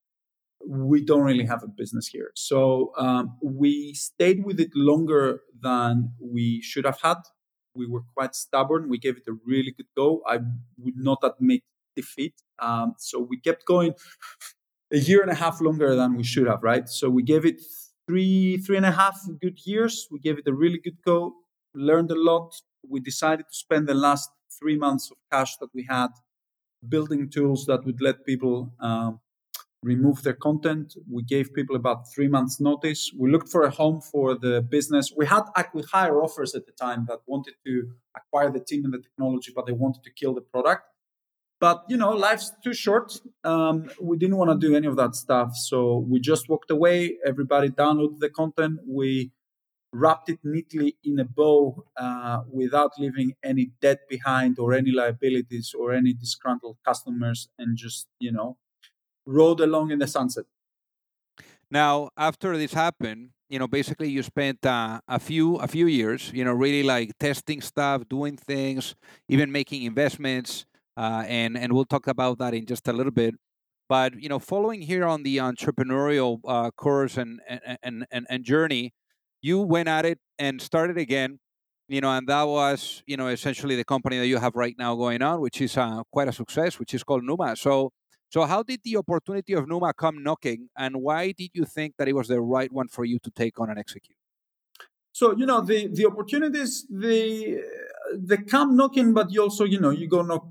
we 0.65 1.05
don't 1.05 1.23
really 1.23 1.45
have 1.47 1.65
a 1.65 1.67
business 1.67 2.07
here. 2.07 2.31
So 2.37 2.93
um, 2.97 3.37
we 3.43 3.95
stayed 3.95 4.45
with 4.45 4.61
it 4.61 4.71
longer 4.77 5.41
than 5.61 6.13
we 6.21 6.63
should 6.63 6.85
have 6.85 7.01
had. 7.03 7.19
We 7.75 7.89
were 7.89 8.05
quite 8.17 8.37
stubborn. 8.37 8.89
We 8.89 8.99
gave 8.99 9.17
it 9.17 9.25
a 9.27 9.37
really 9.45 9.73
good 9.77 9.89
go. 9.97 10.23
I 10.25 10.39
would 10.79 10.99
not 10.99 11.19
admit 11.25 11.63
defeat. 11.97 12.35
Um, 12.61 12.95
so 12.99 13.19
we 13.19 13.41
kept 13.41 13.67
going 13.67 13.95
a 14.95 14.99
year 14.99 15.21
and 15.23 15.31
a 15.31 15.35
half 15.35 15.61
longer 15.61 15.97
than 15.97 16.17
we 16.17 16.25
should 16.25 16.47
have, 16.47 16.63
right? 16.63 16.89
So 16.89 17.11
we 17.11 17.23
gave 17.23 17.45
it 17.45 17.61
three, 18.07 18.59
three 18.59 18.77
and 18.77 18.87
a 18.87 18.93
half 18.93 19.19
good 19.43 19.59
years. 19.67 20.07
We 20.11 20.21
gave 20.21 20.39
it 20.39 20.47
a 20.47 20.53
really 20.53 20.79
good 20.79 20.99
go, 21.05 21.35
learned 21.75 22.11
a 22.13 22.21
lot. 22.31 22.55
We 22.89 23.01
decided 23.01 23.47
to 23.51 23.55
spend 23.55 23.89
the 23.89 23.95
last 23.95 24.31
three 24.59 24.77
months 24.77 25.11
of 25.11 25.17
cash 25.33 25.57
that 25.57 25.71
we 25.75 25.87
had 25.89 26.11
building 26.89 27.31
tools 27.31 27.65
that 27.67 27.85
would 27.85 28.01
let 28.01 28.25
people 28.25 28.73
um, 28.79 29.21
remove 29.83 30.23
their 30.23 30.35
content. 30.35 30.95
We 31.11 31.23
gave 31.23 31.53
people 31.55 31.77
about 31.77 32.13
three 32.15 32.29
months' 32.29 32.61
notice. 32.61 33.11
We 33.19 33.31
looked 33.31 33.49
for 33.49 33.63
a 33.65 33.71
home 33.71 34.01
for 34.01 34.35
the 34.35 34.63
business. 34.63 35.13
We 35.17 35.27
had 35.27 35.45
hire 35.93 36.23
offers 36.23 36.55
at 36.55 36.67
the 36.67 36.73
time 36.73 37.07
that 37.09 37.21
wanted 37.27 37.55
to 37.67 37.91
acquire 38.17 38.51
the 38.51 38.61
team 38.61 38.85
and 38.85 38.95
the 38.95 38.99
technology, 38.99 39.53
but 39.55 39.67
they 39.67 39.73
wanted 39.73 40.05
to 40.05 40.11
kill 40.11 40.35
the 40.35 40.41
product. 40.41 40.85
But 41.65 41.85
you 41.89 41.97
know, 41.97 42.11
life's 42.11 42.53
too 42.63 42.75
short. 42.75 43.19
Um, 43.43 43.89
we 43.99 44.19
didn't 44.19 44.37
want 44.37 44.51
to 44.51 44.67
do 44.67 44.77
any 44.77 44.87
of 44.87 44.97
that 44.97 45.15
stuff, 45.15 45.57
so 45.57 46.05
we 46.11 46.21
just 46.21 46.47
walked 46.47 46.71
away. 46.71 47.17
Everybody 47.25 47.71
downloaded 47.71 48.19
the 48.21 48.29
content. 48.29 48.81
We 48.87 49.33
wrapped 49.91 50.29
it 50.29 50.41
neatly 50.45 50.99
in 51.03 51.19
a 51.21 51.25
bow 51.25 51.87
uh, 51.97 52.41
without 52.53 52.91
leaving 52.99 53.33
any 53.43 53.71
debt 53.81 54.01
behind 54.11 54.59
or 54.59 54.75
any 54.75 54.91
liabilities 54.91 55.73
or 55.73 55.95
any 55.95 56.13
disgruntled 56.13 56.77
customers, 56.85 57.49
and 57.59 57.79
just 57.79 58.09
you 58.19 58.31
know 58.31 58.59
rode 59.25 59.61
along 59.61 59.91
in 59.91 60.01
the 60.01 60.07
sunset. 60.07 60.45
Now, 61.71 62.11
after 62.19 62.59
this 62.59 62.75
happened, 62.75 63.31
you 63.49 63.59
know, 63.59 63.69
basically 63.69 64.11
you 64.11 64.23
spent 64.23 64.67
uh, 64.67 65.01
a 65.09 65.19
few 65.19 65.57
a 65.57 65.67
few 65.67 65.87
years, 65.87 66.31
you 66.35 66.45
know, 66.45 66.53
really 66.53 66.83
like 66.83 67.17
testing 67.19 67.63
stuff, 67.63 68.03
doing 68.11 68.37
things, 68.37 68.95
even 69.31 69.51
making 69.51 69.85
investments, 69.85 70.67
uh, 70.97 71.25
and 71.27 71.57
and 71.57 71.73
we'll 71.73 71.85
talk 71.85 72.07
about 72.07 72.39
that 72.39 72.55
in 72.55 72.67
just 72.67 72.89
a 72.89 72.93
little 72.93 73.13
bit. 73.13 73.35
But 73.89 74.21
you 74.21 74.29
know, 74.29 74.39
following 74.39 74.83
here 74.83 75.05
on 75.05 75.23
the 75.23 75.39
entrepreneurial 75.39 76.41
uh, 76.47 76.71
course 76.73 77.17
and, 77.17 77.41
and 77.83 78.07
and 78.11 78.27
and 78.29 78.45
journey, 78.45 78.95
you 79.43 79.61
went 79.61 79.89
at 79.89 80.05
it 80.07 80.19
and 80.39 80.61
started 80.61 80.99
again. 80.99 81.41
You 81.89 82.01
know, 82.01 82.11
and 82.11 82.27
that 82.29 82.45
was 82.45 83.03
you 83.07 83.17
know 83.17 83.29
essentially 83.29 83.77
the 83.77 83.85
company 83.85 84.19
that 84.19 84.27
you 84.27 84.39
have 84.39 84.55
right 84.55 84.75
now 84.79 84.95
going 84.95 85.23
on, 85.23 85.41
which 85.41 85.61
is 85.61 85.77
uh, 85.77 86.03
quite 86.11 86.29
a 86.29 86.33
success, 86.33 86.79
which 86.79 86.95
is 86.95 87.05
called 87.05 87.23
Numan. 87.23 87.59
So 87.59 87.93
so, 88.35 88.43
how 88.47 88.65
did 88.65 88.81
the 88.83 88.97
opportunity 88.97 89.53
of 89.53 89.67
Numan 89.67 89.93
come 89.97 90.21
knocking, 90.21 90.69
and 90.77 90.97
why 90.97 91.31
did 91.31 91.51
you 91.55 91.65
think 91.65 91.95
that 91.99 92.09
it 92.09 92.15
was 92.15 92.27
the 92.27 92.41
right 92.41 92.73
one 92.73 92.89
for 92.89 93.05
you 93.05 93.21
to 93.21 93.31
take 93.31 93.61
on 93.61 93.71
and 93.71 93.79
execute? 93.79 94.17
So, 95.13 95.37
you 95.37 95.47
know, 95.47 95.61
the 95.61 95.87
the 95.87 96.07
opportunities 96.07 96.85
they 96.91 97.63
they 98.13 98.39
come 98.39 98.75
knocking, 98.75 99.15
but 99.15 99.31
you 99.31 99.41
also, 99.41 99.63
you 99.63 99.79
know, 99.79 99.91
you 99.91 100.09
go 100.09 100.23
knock, 100.23 100.49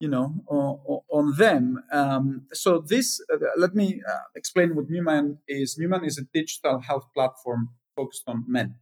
you 0.00 0.08
know, 0.08 0.34
on, 0.48 1.00
on 1.10 1.34
them. 1.36 1.82
Um, 1.92 2.46
so, 2.52 2.78
this 2.78 3.20
uh, 3.32 3.38
let 3.56 3.74
me 3.74 4.02
uh, 4.08 4.18
explain 4.34 4.74
what 4.74 4.88
Numan 4.88 5.38
is. 5.48 5.78
Numan 5.80 6.06
is 6.06 6.18
a 6.18 6.24
digital 6.32 6.80
health 6.80 7.06
platform 7.14 7.70
focused 7.96 8.24
on 8.26 8.44
men. 8.46 8.76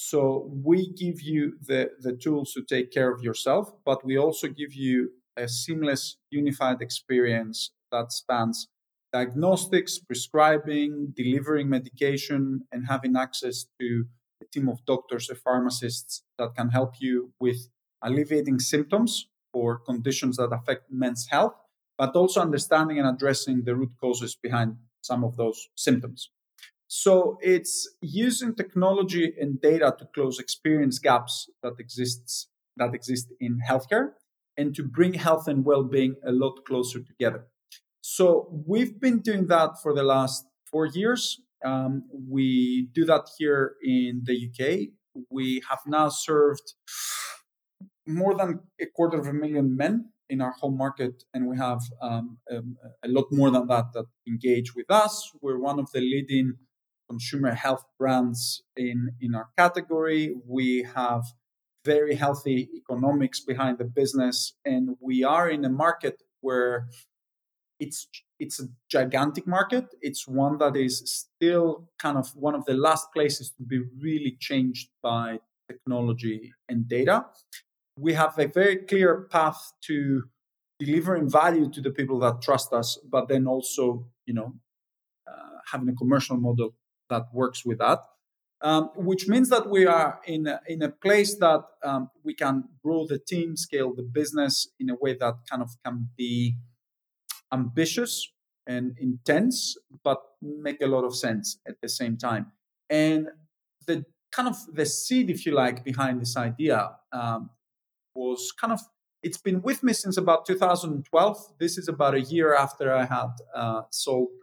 So 0.00 0.48
we 0.64 0.92
give 0.92 1.20
you 1.22 1.54
the, 1.60 1.90
the 1.98 2.12
tools 2.12 2.52
to 2.52 2.62
take 2.62 2.92
care 2.92 3.12
of 3.12 3.20
yourself, 3.20 3.72
but 3.84 4.04
we 4.04 4.16
also 4.16 4.46
give 4.46 4.72
you 4.72 5.10
a 5.36 5.48
seamless, 5.48 6.18
unified 6.30 6.80
experience 6.80 7.72
that 7.90 8.12
spans 8.12 8.68
diagnostics, 9.12 9.98
prescribing, 9.98 11.12
delivering 11.16 11.68
medication, 11.68 12.60
and 12.70 12.86
having 12.88 13.16
access 13.16 13.66
to 13.80 14.04
a 14.40 14.44
team 14.46 14.68
of 14.68 14.84
doctors 14.86 15.30
and 15.30 15.38
pharmacists 15.40 16.22
that 16.38 16.54
can 16.56 16.68
help 16.68 16.94
you 17.00 17.32
with 17.40 17.68
alleviating 18.00 18.60
symptoms 18.60 19.26
for 19.52 19.78
conditions 19.78 20.36
that 20.36 20.50
affect 20.52 20.90
men's 20.90 21.26
health, 21.30 21.54
but 21.96 22.14
also 22.14 22.40
understanding 22.40 22.98
and 22.98 23.08
addressing 23.08 23.64
the 23.64 23.74
root 23.74 23.92
causes 24.00 24.36
behind 24.40 24.76
some 25.02 25.24
of 25.24 25.36
those 25.36 25.68
symptoms. 25.76 26.30
So 26.86 27.36
it's 27.42 27.88
using 28.00 28.54
technology 28.54 29.34
and 29.38 29.60
data 29.60 29.94
to 29.98 30.06
close 30.14 30.38
experience 30.38 30.98
gaps 30.98 31.48
that 31.62 31.74
exists 31.78 32.48
that 32.78 32.94
exist 32.94 33.26
in 33.40 33.58
healthcare 33.68 34.12
and 34.56 34.74
to 34.74 34.82
bring 34.84 35.14
health 35.14 35.48
and 35.48 35.64
well-being 35.64 36.14
a 36.24 36.32
lot 36.32 36.64
closer 36.64 37.00
together. 37.00 37.46
So 38.00 38.48
we've 38.66 39.00
been 39.00 39.18
doing 39.18 39.48
that 39.48 39.82
for 39.82 39.92
the 39.94 40.02
last 40.02 40.44
four 40.70 40.86
years. 40.86 41.40
Um, 41.64 42.04
we 42.28 42.88
do 42.94 43.04
that 43.04 43.28
here 43.36 43.74
in 43.82 44.22
the 44.24 44.48
UK. 44.48 44.88
We 45.30 45.62
have 45.68 45.80
now 45.86 46.08
served 46.08 46.74
more 48.08 48.34
than 48.34 48.60
a 48.80 48.86
quarter 48.86 49.18
of 49.18 49.26
a 49.26 49.32
million 49.32 49.76
men 49.76 50.10
in 50.30 50.40
our 50.40 50.52
home 50.52 50.76
market, 50.76 51.24
and 51.34 51.46
we 51.46 51.56
have 51.56 51.80
um, 52.02 52.38
a, 52.50 52.58
a, 53.04 53.08
lot 53.08 53.26
more 53.30 53.50
than 53.50 53.66
that 53.66 53.92
that 53.94 54.06
engage 54.26 54.74
with 54.74 54.90
us. 54.90 55.32
We're 55.40 55.58
one 55.58 55.78
of 55.78 55.90
the 55.92 56.00
leading 56.00 56.54
consumer 57.08 57.52
health 57.52 57.84
brands 57.98 58.62
in 58.76 59.10
in 59.20 59.34
our 59.34 59.48
category. 59.56 60.34
We 60.46 60.86
have 60.94 61.24
very 61.84 62.14
healthy 62.14 62.68
economics 62.74 63.40
behind 63.40 63.78
the 63.78 63.84
business, 63.84 64.54
and 64.64 64.96
we 65.00 65.24
are 65.24 65.48
in 65.48 65.64
a 65.64 65.70
market 65.70 66.22
where 66.40 66.88
it's 67.80 68.08
it's 68.38 68.60
a 68.60 68.68
gigantic 68.90 69.46
market. 69.46 69.86
It's 70.00 70.28
one 70.28 70.58
that 70.58 70.76
is 70.76 70.94
still 71.06 71.88
kind 71.98 72.16
of 72.16 72.28
one 72.34 72.54
of 72.54 72.64
the 72.64 72.74
last 72.74 73.06
places 73.12 73.50
to 73.56 73.62
be 73.62 73.80
really 74.00 74.36
changed 74.38 74.88
by 75.02 75.40
technology 75.68 76.52
and 76.68 76.88
data. 76.88 77.26
We 77.98 78.14
have 78.14 78.38
a 78.38 78.46
very 78.46 78.76
clear 78.76 79.28
path 79.30 79.72
to 79.86 80.24
delivering 80.78 81.28
value 81.28 81.68
to 81.70 81.80
the 81.80 81.90
people 81.90 82.18
that 82.20 82.40
trust 82.40 82.72
us, 82.72 82.98
but 83.10 83.28
then 83.28 83.46
also, 83.46 84.06
you 84.26 84.34
know, 84.34 84.54
uh, 85.26 85.58
having 85.72 85.88
a 85.88 85.94
commercial 85.94 86.36
model 86.36 86.74
that 87.10 87.24
works 87.32 87.64
with 87.64 87.78
that 87.78 88.00
um, 88.60 88.90
which 88.96 89.28
means 89.28 89.48
that 89.50 89.68
we 89.68 89.86
are 89.86 90.20
in 90.26 90.46
a, 90.46 90.60
in 90.66 90.82
a 90.82 90.88
place 90.88 91.36
that 91.36 91.62
um, 91.84 92.10
we 92.24 92.34
can 92.34 92.64
grow 92.82 93.06
the 93.06 93.18
team, 93.18 93.56
scale 93.56 93.94
the 93.94 94.02
business 94.02 94.68
in 94.80 94.90
a 94.90 94.96
way 94.96 95.14
that 95.14 95.34
kind 95.48 95.62
of 95.62 95.70
can 95.84 96.08
be 96.16 96.56
ambitious 97.52 98.30
and 98.66 98.96
intense, 98.98 99.76
but 100.04 100.20
make 100.42 100.82
a 100.82 100.86
lot 100.86 101.04
of 101.04 101.16
sense 101.16 101.58
at 101.66 101.76
the 101.80 101.88
same 101.88 102.16
time. 102.16 102.52
And 102.90 103.28
the 103.86 104.04
kind 104.32 104.48
of 104.48 104.56
the 104.72 104.84
seed, 104.84 105.30
if 105.30 105.46
you 105.46 105.52
like, 105.52 105.84
behind 105.84 106.20
this 106.20 106.36
idea 106.36 106.90
um, 107.12 107.50
was 108.18 108.52
kind 108.60 108.72
of 108.72 108.80
it's 109.22 109.38
been 109.38 109.62
with 109.62 109.82
me 109.82 109.92
since 109.92 110.16
about 110.16 110.46
2012. 110.46 111.36
This 111.58 111.76
is 111.76 111.88
about 111.88 112.14
a 112.14 112.20
year 112.20 112.54
after 112.54 112.92
I 112.94 113.04
had 113.04 113.32
uh, 113.54 113.82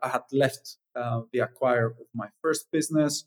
I 0.04 0.10
had 0.10 0.24
left 0.32 0.78
uh, 0.96 1.22
the 1.32 1.40
acquire 1.40 1.88
of 1.88 2.08
my 2.14 2.28
first 2.42 2.72
business. 2.72 3.26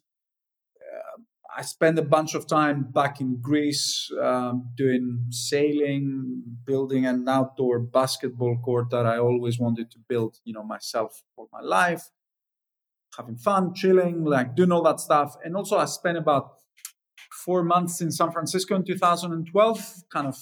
Uh, 0.77 1.23
I 1.57 1.63
spent 1.63 1.99
a 1.99 2.03
bunch 2.03 2.35
of 2.35 2.47
time 2.47 2.93
back 2.93 3.21
in 3.21 3.41
Greece 3.41 4.11
um, 4.23 4.71
doing 4.77 5.27
sailing, 5.31 6.43
building 6.65 7.07
an 7.07 7.27
outdoor 7.29 7.81
basketball 7.81 8.59
court 8.59 8.91
that 8.91 9.07
I 9.07 9.19
always 9.19 9.59
wanted 9.59 9.91
to 9.93 9.99
build, 10.09 10.37
you 10.45 10.53
know, 10.53 10.63
myself 10.63 11.23
for 11.35 11.49
my 11.51 11.61
life, 11.61 12.11
having 13.17 13.37
fun, 13.37 13.75
chilling, 13.75 14.25
like 14.25 14.55
doing 14.55 14.71
all 14.71 14.83
that 14.83 15.01
stuff. 15.01 15.37
And 15.43 15.57
also, 15.57 15.79
I 15.79 15.87
spent 15.87 16.19
about 16.19 16.58
four 17.45 17.63
months 17.63 18.01
in 18.01 18.11
San 18.11 18.31
Francisco 18.31 18.75
in 18.75 18.85
2012, 18.85 19.95
kind 20.13 20.27
of 20.27 20.37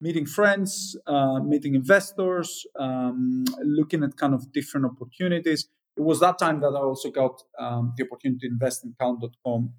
meeting 0.00 0.26
friends, 0.26 0.96
uh, 1.06 1.40
meeting 1.40 1.74
investors, 1.74 2.66
um, 2.78 3.44
looking 3.62 4.02
at 4.02 4.16
kind 4.16 4.34
of 4.34 4.52
different 4.52 4.86
opportunities. 4.86 5.68
It 5.96 6.02
was 6.02 6.20
that 6.20 6.38
time 6.38 6.60
that 6.60 6.68
I 6.68 6.80
also 6.80 7.10
got 7.10 7.42
um, 7.58 7.92
the 7.96 8.04
opportunity 8.04 8.46
to 8.48 8.52
invest 8.52 8.84
in 8.84 8.94
Count.com. 8.98 9.72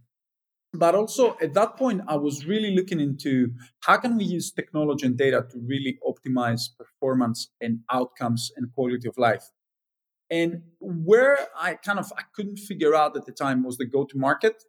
But 0.73 0.95
also 0.95 1.35
at 1.41 1.53
that 1.55 1.75
point, 1.75 2.01
I 2.07 2.15
was 2.15 2.45
really 2.45 2.73
looking 2.73 2.99
into 2.99 3.49
how 3.81 3.97
can 3.97 4.17
we 4.17 4.23
use 4.23 4.51
technology 4.51 5.05
and 5.05 5.17
data 5.17 5.45
to 5.51 5.59
really 5.59 5.99
optimize 6.07 6.61
performance 6.77 7.49
and 7.59 7.79
outcomes 7.91 8.51
and 8.55 8.71
quality 8.73 9.07
of 9.07 9.17
life. 9.17 9.51
And 10.29 10.61
where 10.79 11.39
I 11.59 11.73
kind 11.73 11.99
of 11.99 12.13
I 12.17 12.23
couldn't 12.33 12.57
figure 12.57 12.95
out 12.95 13.17
at 13.17 13.25
the 13.25 13.33
time 13.33 13.63
was 13.63 13.77
the 13.77 13.85
go-to-market 13.85 14.63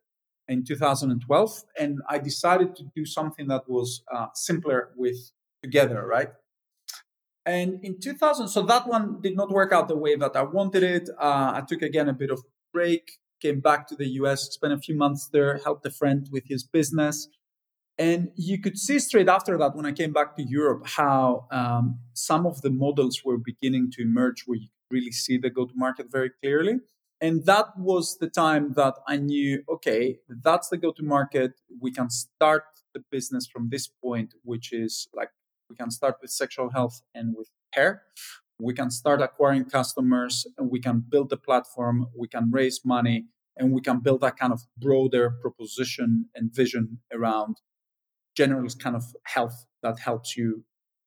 in 0.52 0.64
2012, 0.64 1.64
and 1.78 2.00
I 2.08 2.18
decided 2.18 2.76
to 2.76 2.84
do 2.94 3.04
something 3.04 3.48
that 3.48 3.68
was 3.68 4.02
uh, 4.14 4.26
simpler 4.34 4.90
with 4.96 5.32
together, 5.62 6.06
right? 6.06 6.28
And 7.44 7.80
in 7.82 7.98
2000, 7.98 8.48
so 8.48 8.62
that 8.62 8.86
one 8.86 9.20
did 9.20 9.36
not 9.36 9.50
work 9.50 9.72
out 9.72 9.88
the 9.88 9.96
way 9.96 10.14
that 10.16 10.36
I 10.36 10.42
wanted 10.42 10.82
it. 10.82 11.08
Uh, 11.18 11.52
I 11.56 11.62
took 11.66 11.82
again 11.82 12.08
a 12.08 12.12
bit 12.12 12.30
of 12.30 12.42
break, 12.72 13.18
came 13.40 13.60
back 13.60 13.88
to 13.88 13.96
the 13.96 14.06
US, 14.20 14.42
spent 14.52 14.72
a 14.72 14.78
few 14.78 14.96
months 14.96 15.28
there, 15.32 15.58
helped 15.58 15.84
a 15.84 15.90
friend 15.90 16.28
with 16.30 16.44
his 16.46 16.62
business. 16.62 17.28
And 17.98 18.30
you 18.36 18.60
could 18.60 18.78
see 18.78 18.98
straight 18.98 19.28
after 19.28 19.58
that, 19.58 19.76
when 19.76 19.86
I 19.86 19.92
came 19.92 20.12
back 20.12 20.36
to 20.36 20.42
Europe, 20.42 20.86
how 20.86 21.46
um, 21.50 21.98
some 22.14 22.46
of 22.46 22.62
the 22.62 22.70
models 22.70 23.22
were 23.24 23.38
beginning 23.38 23.90
to 23.92 24.02
emerge 24.02 24.44
where 24.46 24.58
you 24.58 24.68
could 24.68 24.94
really 24.96 25.12
see 25.12 25.36
the 25.36 25.50
go 25.50 25.66
to 25.66 25.72
market 25.74 26.06
very 26.10 26.30
clearly. 26.40 26.78
And 27.22 27.46
that 27.46 27.78
was 27.78 28.18
the 28.18 28.28
time 28.28 28.72
that 28.74 28.94
I 29.06 29.16
knew 29.16 29.62
okay, 29.68 30.18
that's 30.28 30.68
the 30.70 30.76
go 30.76 30.90
to 30.90 31.04
market. 31.04 31.52
We 31.80 31.92
can 31.92 32.10
start 32.10 32.64
the 32.94 33.02
business 33.12 33.46
from 33.46 33.68
this 33.70 33.86
point, 33.86 34.34
which 34.42 34.72
is 34.72 35.08
like 35.14 35.30
we 35.70 35.76
can 35.76 35.92
start 35.92 36.16
with 36.20 36.32
sexual 36.32 36.70
health 36.70 37.00
and 37.14 37.36
with 37.38 37.48
hair. 37.74 38.02
We 38.58 38.74
can 38.74 38.90
start 38.90 39.22
acquiring 39.22 39.66
customers 39.66 40.48
and 40.58 40.68
we 40.68 40.80
can 40.80 41.04
build 41.08 41.30
the 41.30 41.36
platform, 41.36 42.08
we 42.18 42.26
can 42.26 42.50
raise 42.50 42.80
money, 42.84 43.26
and 43.56 43.72
we 43.72 43.80
can 43.80 44.00
build 44.00 44.20
that 44.22 44.36
kind 44.36 44.52
of 44.52 44.62
broader 44.76 45.30
proposition 45.40 46.26
and 46.34 46.52
vision 46.52 46.98
around 47.12 47.58
general 48.36 48.66
kind 48.80 48.96
of 48.96 49.04
health 49.26 49.66
that 49.84 50.00
helps 50.00 50.36
you 50.36 50.64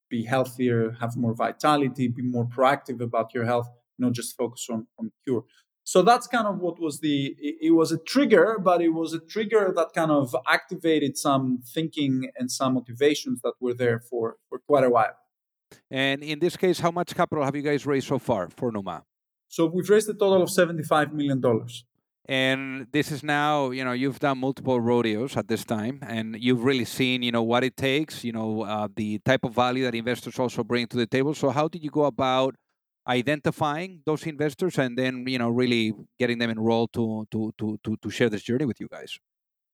be 0.10 0.23
healthier, 0.23 0.95
have 1.01 1.17
more 1.17 1.34
vitality, 1.34 2.08
be 2.08 2.21
more 2.21 2.45
proactive 2.45 3.01
about 3.01 3.34
your 3.34 3.45
health, 3.45 3.67
not 3.99 4.13
just 4.13 4.38
focus 4.38 4.67
on, 4.69 4.88
on 4.97 5.12
cure 5.25 5.43
so 5.88 6.02
that's 6.02 6.26
kind 6.26 6.48
of 6.48 6.58
what 6.58 6.80
was 6.80 7.00
the 7.00 7.36
it, 7.39 7.71
was 7.71 7.91
a 7.91 8.00
trigger 8.00 8.58
but 8.60 8.82
it 8.82 8.89
was 8.89 9.13
a 9.13 9.19
trigger 9.19 9.71
that 9.76 9.93
kind 9.93 10.12
of 10.12 10.36
activated 10.48 11.15
some 11.15 11.60
thinking 11.63 12.32
and 12.38 12.52
some 12.52 12.74
motivations 12.74 13.39
that 13.43 13.54
were 13.62 13.74
there 13.74 14.00
for 14.00 14.38
for 14.50 14.60
quite 14.67 14.84
a 14.84 14.89
while. 14.89 15.15
And 15.91 16.24
in 16.24 16.39
this 16.39 16.58
case 16.58 16.80
how 16.80 16.91
much 16.91 17.15
capital 17.15 17.43
have 17.45 17.56
you 17.56 17.62
guys 17.62 17.86
raised 17.86 18.08
so 18.08 18.17
far 18.17 18.50
for 18.50 18.71
numan? 18.71 19.04
So 19.48 19.67
we've 19.67 19.89
raised 19.89 20.10
a 20.10 20.13
total 20.13 20.41
of 20.41 20.50
75 20.50 21.13
million 21.13 21.39
dollars. 21.39 21.86
And 22.28 22.88
this 22.91 23.12
is 23.12 23.21
now 23.24 23.69
you 23.69 23.86
know 23.86 23.91
you've 23.91 24.19
done 24.19 24.39
multiple 24.39 24.82
rodeos 24.82 25.38
at 25.38 25.48
this 25.48 25.63
time 25.63 26.00
and 26.02 26.36
you've 26.39 26.63
really 26.63 26.86
seen 26.86 27.21
you 27.21 27.32
know 27.32 27.43
what 27.43 27.63
it 27.63 27.78
takes 27.78 28.24
you 28.24 28.32
know 28.32 28.63
uh, 28.63 28.88
the 28.95 29.19
type 29.19 29.45
of 29.45 29.54
value 29.54 29.84
that 29.84 29.93
investors 29.93 30.39
also 30.39 30.63
bring 30.63 30.88
to 30.88 30.98
the 30.98 31.06
table. 31.06 31.36
So 31.36 31.52
how 31.52 31.67
did 31.67 31.84
you 31.84 31.91
go 31.91 32.06
about 32.06 32.56
identifying 33.08 34.02
those 34.06 34.26
investors 34.26 34.78
and 34.78 34.98
then 34.98 35.26
you 35.28 35.38
know 35.38 35.50
really 35.50 35.94
getting 36.20 36.39
them 36.39 36.50
enrolled 36.50 36.91
to 36.94 37.28
to 37.32 37.54
to 37.58 37.78
to, 37.84 37.98
to 38.02 38.10
share 38.10 38.30
this 38.30 38.44
journey 38.44 38.65
with 38.65 38.80
you 38.80 38.88
guys 38.88 39.20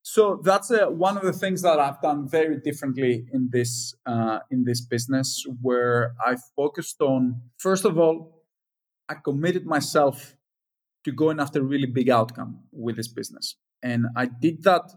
so 0.03 0.41
that's 0.43 0.71
a, 0.71 0.89
one 0.89 1.17
of 1.17 1.23
the 1.23 1.33
things 1.33 1.61
that 1.61 1.79
I've 1.79 2.01
done 2.01 2.27
very 2.27 2.59
differently 2.59 3.25
in 3.31 3.49
this 3.51 3.93
uh, 4.05 4.39
in 4.49 4.63
this 4.63 4.81
business, 4.81 5.45
where 5.61 6.15
I 6.25 6.37
focused 6.55 7.01
on 7.01 7.41
first 7.57 7.85
of 7.85 7.99
all, 7.99 8.43
I 9.07 9.15
committed 9.15 9.65
myself 9.65 10.35
to 11.05 11.11
going 11.11 11.39
after 11.39 11.59
a 11.59 11.63
really 11.63 11.85
big 11.85 12.09
outcome 12.09 12.61
with 12.71 12.95
this 12.95 13.07
business, 13.07 13.57
and 13.83 14.07
I 14.15 14.25
did 14.25 14.63
that 14.63 14.91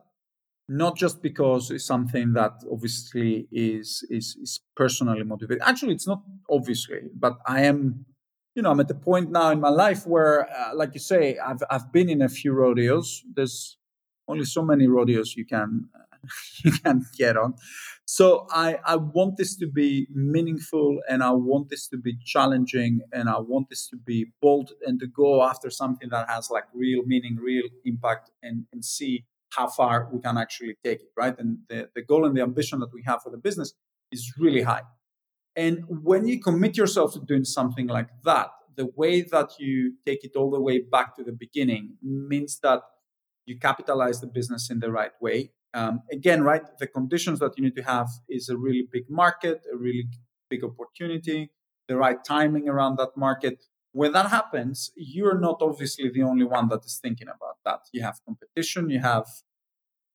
not 0.66 0.96
just 0.96 1.20
because 1.20 1.70
it's 1.70 1.84
something 1.84 2.32
that 2.32 2.52
obviously 2.72 3.46
is 3.52 4.06
is, 4.08 4.36
is 4.40 4.60
personally 4.74 5.22
motivated. 5.22 5.62
Actually, 5.62 5.92
it's 5.92 6.06
not 6.06 6.22
obviously, 6.48 7.10
but 7.14 7.34
I 7.46 7.64
am 7.64 8.06
you 8.54 8.62
know, 8.62 8.70
I'm 8.70 8.80
at 8.80 8.88
the 8.88 8.94
point 8.94 9.30
now 9.30 9.50
in 9.50 9.60
my 9.60 9.68
life 9.68 10.06
where, 10.06 10.48
uh, 10.48 10.74
like 10.74 10.94
you 10.94 11.00
say, 11.00 11.38
I've 11.38 11.62
I've 11.70 11.92
been 11.92 12.08
in 12.08 12.22
a 12.22 12.28
few 12.28 12.52
rodeos. 12.52 13.22
There's 13.34 13.78
only 14.28 14.44
so 14.44 14.62
many 14.62 14.86
rodeos 14.86 15.36
you 15.36 15.44
can 15.44 15.88
you 16.64 16.72
can 16.72 17.04
get 17.18 17.36
on. 17.36 17.54
So 18.06 18.46
I 18.50 18.78
I 18.84 18.96
want 18.96 19.36
this 19.38 19.56
to 19.56 19.66
be 19.66 20.06
meaningful, 20.14 21.00
and 21.08 21.22
I 21.22 21.30
want 21.30 21.68
this 21.68 21.88
to 21.88 21.96
be 21.96 22.16
challenging, 22.24 23.00
and 23.12 23.28
I 23.28 23.38
want 23.38 23.70
this 23.70 23.88
to 23.88 23.96
be 23.96 24.32
bold, 24.40 24.72
and 24.86 25.00
to 25.00 25.06
go 25.06 25.42
after 25.42 25.68
something 25.70 26.08
that 26.10 26.28
has 26.28 26.50
like 26.50 26.64
real 26.72 27.02
meaning, 27.04 27.36
real 27.36 27.68
impact, 27.84 28.30
and 28.42 28.66
and 28.72 28.84
see 28.84 29.24
how 29.50 29.68
far 29.68 30.08
we 30.12 30.20
can 30.20 30.36
actually 30.36 30.76
take 30.84 31.00
it, 31.00 31.10
right? 31.16 31.38
And 31.38 31.58
the, 31.68 31.88
the 31.94 32.02
goal 32.02 32.24
and 32.26 32.36
the 32.36 32.42
ambition 32.42 32.80
that 32.80 32.92
we 32.92 33.04
have 33.06 33.22
for 33.22 33.30
the 33.30 33.38
business 33.38 33.72
is 34.10 34.32
really 34.36 34.62
high. 34.62 34.82
And 35.56 35.84
when 35.88 36.26
you 36.26 36.40
commit 36.40 36.76
yourself 36.76 37.12
to 37.14 37.20
doing 37.20 37.44
something 37.44 37.86
like 37.86 38.08
that, 38.24 38.48
the 38.76 38.90
way 38.96 39.22
that 39.22 39.50
you 39.58 39.94
take 40.04 40.24
it 40.24 40.32
all 40.36 40.50
the 40.50 40.60
way 40.60 40.80
back 40.80 41.14
to 41.16 41.22
the 41.22 41.32
beginning 41.32 41.96
means 42.02 42.58
that 42.62 42.80
you 43.46 43.58
capitalize 43.58 44.20
the 44.20 44.26
business 44.26 44.70
in 44.70 44.80
the 44.80 44.90
right 44.90 45.12
way. 45.20 45.52
Um, 45.74 46.02
again, 46.10 46.42
right, 46.42 46.62
the 46.78 46.86
conditions 46.86 47.38
that 47.40 47.52
you 47.56 47.64
need 47.64 47.76
to 47.76 47.82
have 47.82 48.08
is 48.28 48.48
a 48.48 48.56
really 48.56 48.86
big 48.90 49.04
market, 49.08 49.62
a 49.72 49.76
really 49.76 50.08
big 50.48 50.64
opportunity, 50.64 51.50
the 51.88 51.96
right 51.96 52.24
timing 52.24 52.68
around 52.68 52.96
that 52.98 53.16
market. 53.16 53.64
When 53.92 54.12
that 54.12 54.30
happens, 54.30 54.90
you're 54.96 55.38
not 55.38 55.58
obviously 55.60 56.10
the 56.10 56.22
only 56.22 56.44
one 56.44 56.68
that 56.68 56.84
is 56.84 56.98
thinking 57.00 57.28
about 57.28 57.58
that. 57.64 57.80
You 57.92 58.02
have 58.02 58.18
competition, 58.24 58.90
you 58.90 59.00
have 59.00 59.26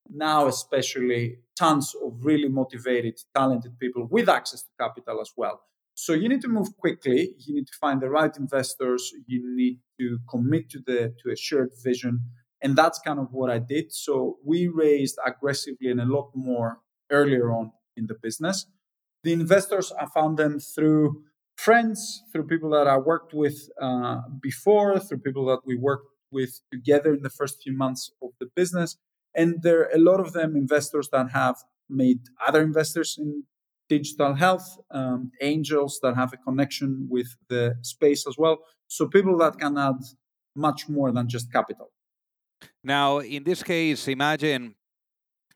now 0.09 0.47
especially 0.47 1.39
tons 1.57 1.93
of 2.03 2.13
really 2.21 2.47
motivated 2.47 3.19
talented 3.35 3.77
people 3.79 4.07
with 4.09 4.29
access 4.29 4.63
to 4.63 4.69
capital 4.79 5.21
as 5.21 5.31
well. 5.35 5.61
So 5.93 6.13
you 6.13 6.29
need 6.29 6.41
to 6.41 6.47
move 6.47 6.77
quickly. 6.77 7.35
You 7.39 7.55
need 7.55 7.67
to 7.67 7.77
find 7.79 8.01
the 8.01 8.09
right 8.09 8.35
investors. 8.37 9.11
You 9.27 9.41
need 9.55 9.79
to 9.99 10.19
commit 10.29 10.69
to 10.71 10.79
the 10.79 11.13
to 11.21 11.31
a 11.31 11.35
shared 11.35 11.71
vision. 11.83 12.21
And 12.61 12.75
that's 12.75 12.99
kind 12.99 13.19
of 13.19 13.27
what 13.31 13.49
i 13.49 13.59
did. 13.59 13.91
So 13.91 14.37
we 14.45 14.67
raised 14.67 15.17
aggressively 15.25 15.89
and 15.91 16.01
a 16.01 16.05
lot 16.05 16.31
more 16.33 16.79
earlier 17.11 17.51
on 17.51 17.71
in 17.95 18.07
the 18.07 18.15
business. 18.15 18.65
The 19.23 19.33
investors 19.33 19.91
i 19.99 20.05
found 20.05 20.37
them 20.37 20.59
through 20.59 21.23
friends 21.57 22.23
through 22.31 22.47
people 22.47 22.69
that 22.69 22.87
i 22.87 22.97
worked 22.97 23.33
with 23.33 23.57
uh, 23.81 24.21
before 24.41 24.97
through 24.97 25.17
people 25.17 25.45
that 25.45 25.59
we 25.65 25.75
worked 25.75 26.07
with 26.31 26.61
together 26.71 27.13
in 27.13 27.21
the 27.21 27.29
first 27.29 27.61
few 27.61 27.75
months 27.75 28.11
of 28.23 28.29
the 28.39 28.47
business 28.55 28.95
and 29.35 29.61
there 29.61 29.81
are 29.81 29.91
a 29.93 29.99
lot 29.99 30.19
of 30.19 30.33
them 30.33 30.55
investors 30.55 31.09
that 31.11 31.31
have 31.31 31.57
made 31.89 32.19
other 32.47 32.61
investors 32.61 33.17
in 33.17 33.43
digital 33.87 34.35
health, 34.35 34.77
um, 34.91 35.31
angels 35.41 35.99
that 36.03 36.15
have 36.15 36.31
a 36.33 36.37
connection 36.37 37.07
with 37.09 37.35
the 37.49 37.75
space 37.81 38.27
as 38.27 38.37
well. 38.37 38.59
So 38.87 39.07
people 39.07 39.37
that 39.39 39.57
can 39.59 39.77
add 39.77 40.01
much 40.55 40.87
more 40.87 41.11
than 41.11 41.27
just 41.27 41.51
capital. 41.51 41.91
Now, 42.83 43.19
in 43.19 43.43
this 43.43 43.63
case, 43.63 44.07
imagine 44.07 44.75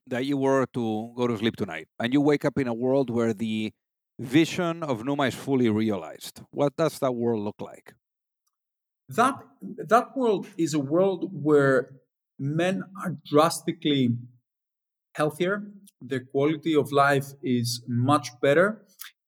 that 0.08 0.26
you 0.26 0.38
were 0.38 0.66
to 0.74 1.14
go 1.16 1.28
to 1.28 1.38
sleep 1.38 1.56
tonight 1.56 1.88
and 2.00 2.12
you 2.12 2.22
wake 2.22 2.44
up 2.44 2.58
in 2.58 2.68
a 2.68 2.74
world 2.74 3.10
where 3.10 3.34
the 3.34 3.72
vision 4.20 4.84
of 4.84 5.04
Numan 5.04 5.30
is 5.30 5.36
fully 5.36 5.70
realized. 5.70 6.42
What 6.52 6.76
does 6.76 7.00
that 7.00 7.14
world 7.14 7.44
look 7.44 7.62
like? 7.62 7.94
That 9.10 9.36
that 9.88 10.16
world 10.16 10.48
is 10.58 10.74
a 10.74 10.80
world 10.80 11.30
where 11.32 11.92
men 12.44 12.84
are 13.04 13.18
drastically 13.26 14.18
healthier. 15.16 15.64
Their 16.02 16.26
quality 16.26 16.76
of 16.76 16.92
life 16.92 17.28
is 17.44 17.84
much 17.88 18.30
better. 18.42 18.70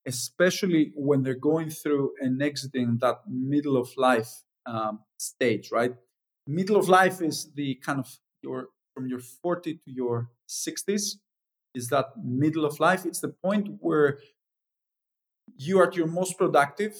especially 0.07 0.91
when 0.95 1.23
they're 1.23 1.43
going 1.51 1.69
through 1.69 2.13
and 2.21 2.41
exiting 2.41 2.97
that 3.01 3.17
middle 3.27 3.77
of 3.77 3.89
life 3.97 4.31
um, 4.67 4.99
stage, 5.17 5.69
right? 5.71 5.93
Middle 6.47 6.77
of 6.77 6.87
life 6.89 7.21
is 7.21 7.51
the 7.55 7.75
kind 7.85 7.99
of 7.99 8.07
your 8.43 8.69
from 8.93 9.07
your 9.07 9.19
40 9.19 9.75
to 9.75 9.91
your 9.91 10.29
60s 10.49 11.17
is 11.73 11.89
that 11.89 12.07
middle 12.23 12.65
of 12.65 12.79
life. 12.79 13.05
It's 13.05 13.21
the 13.21 13.33
point 13.43 13.69
where 13.79 14.19
you 15.57 15.79
are 15.79 15.87
at 15.87 15.95
your 15.95 16.07
most 16.07 16.37
productive, 16.37 16.95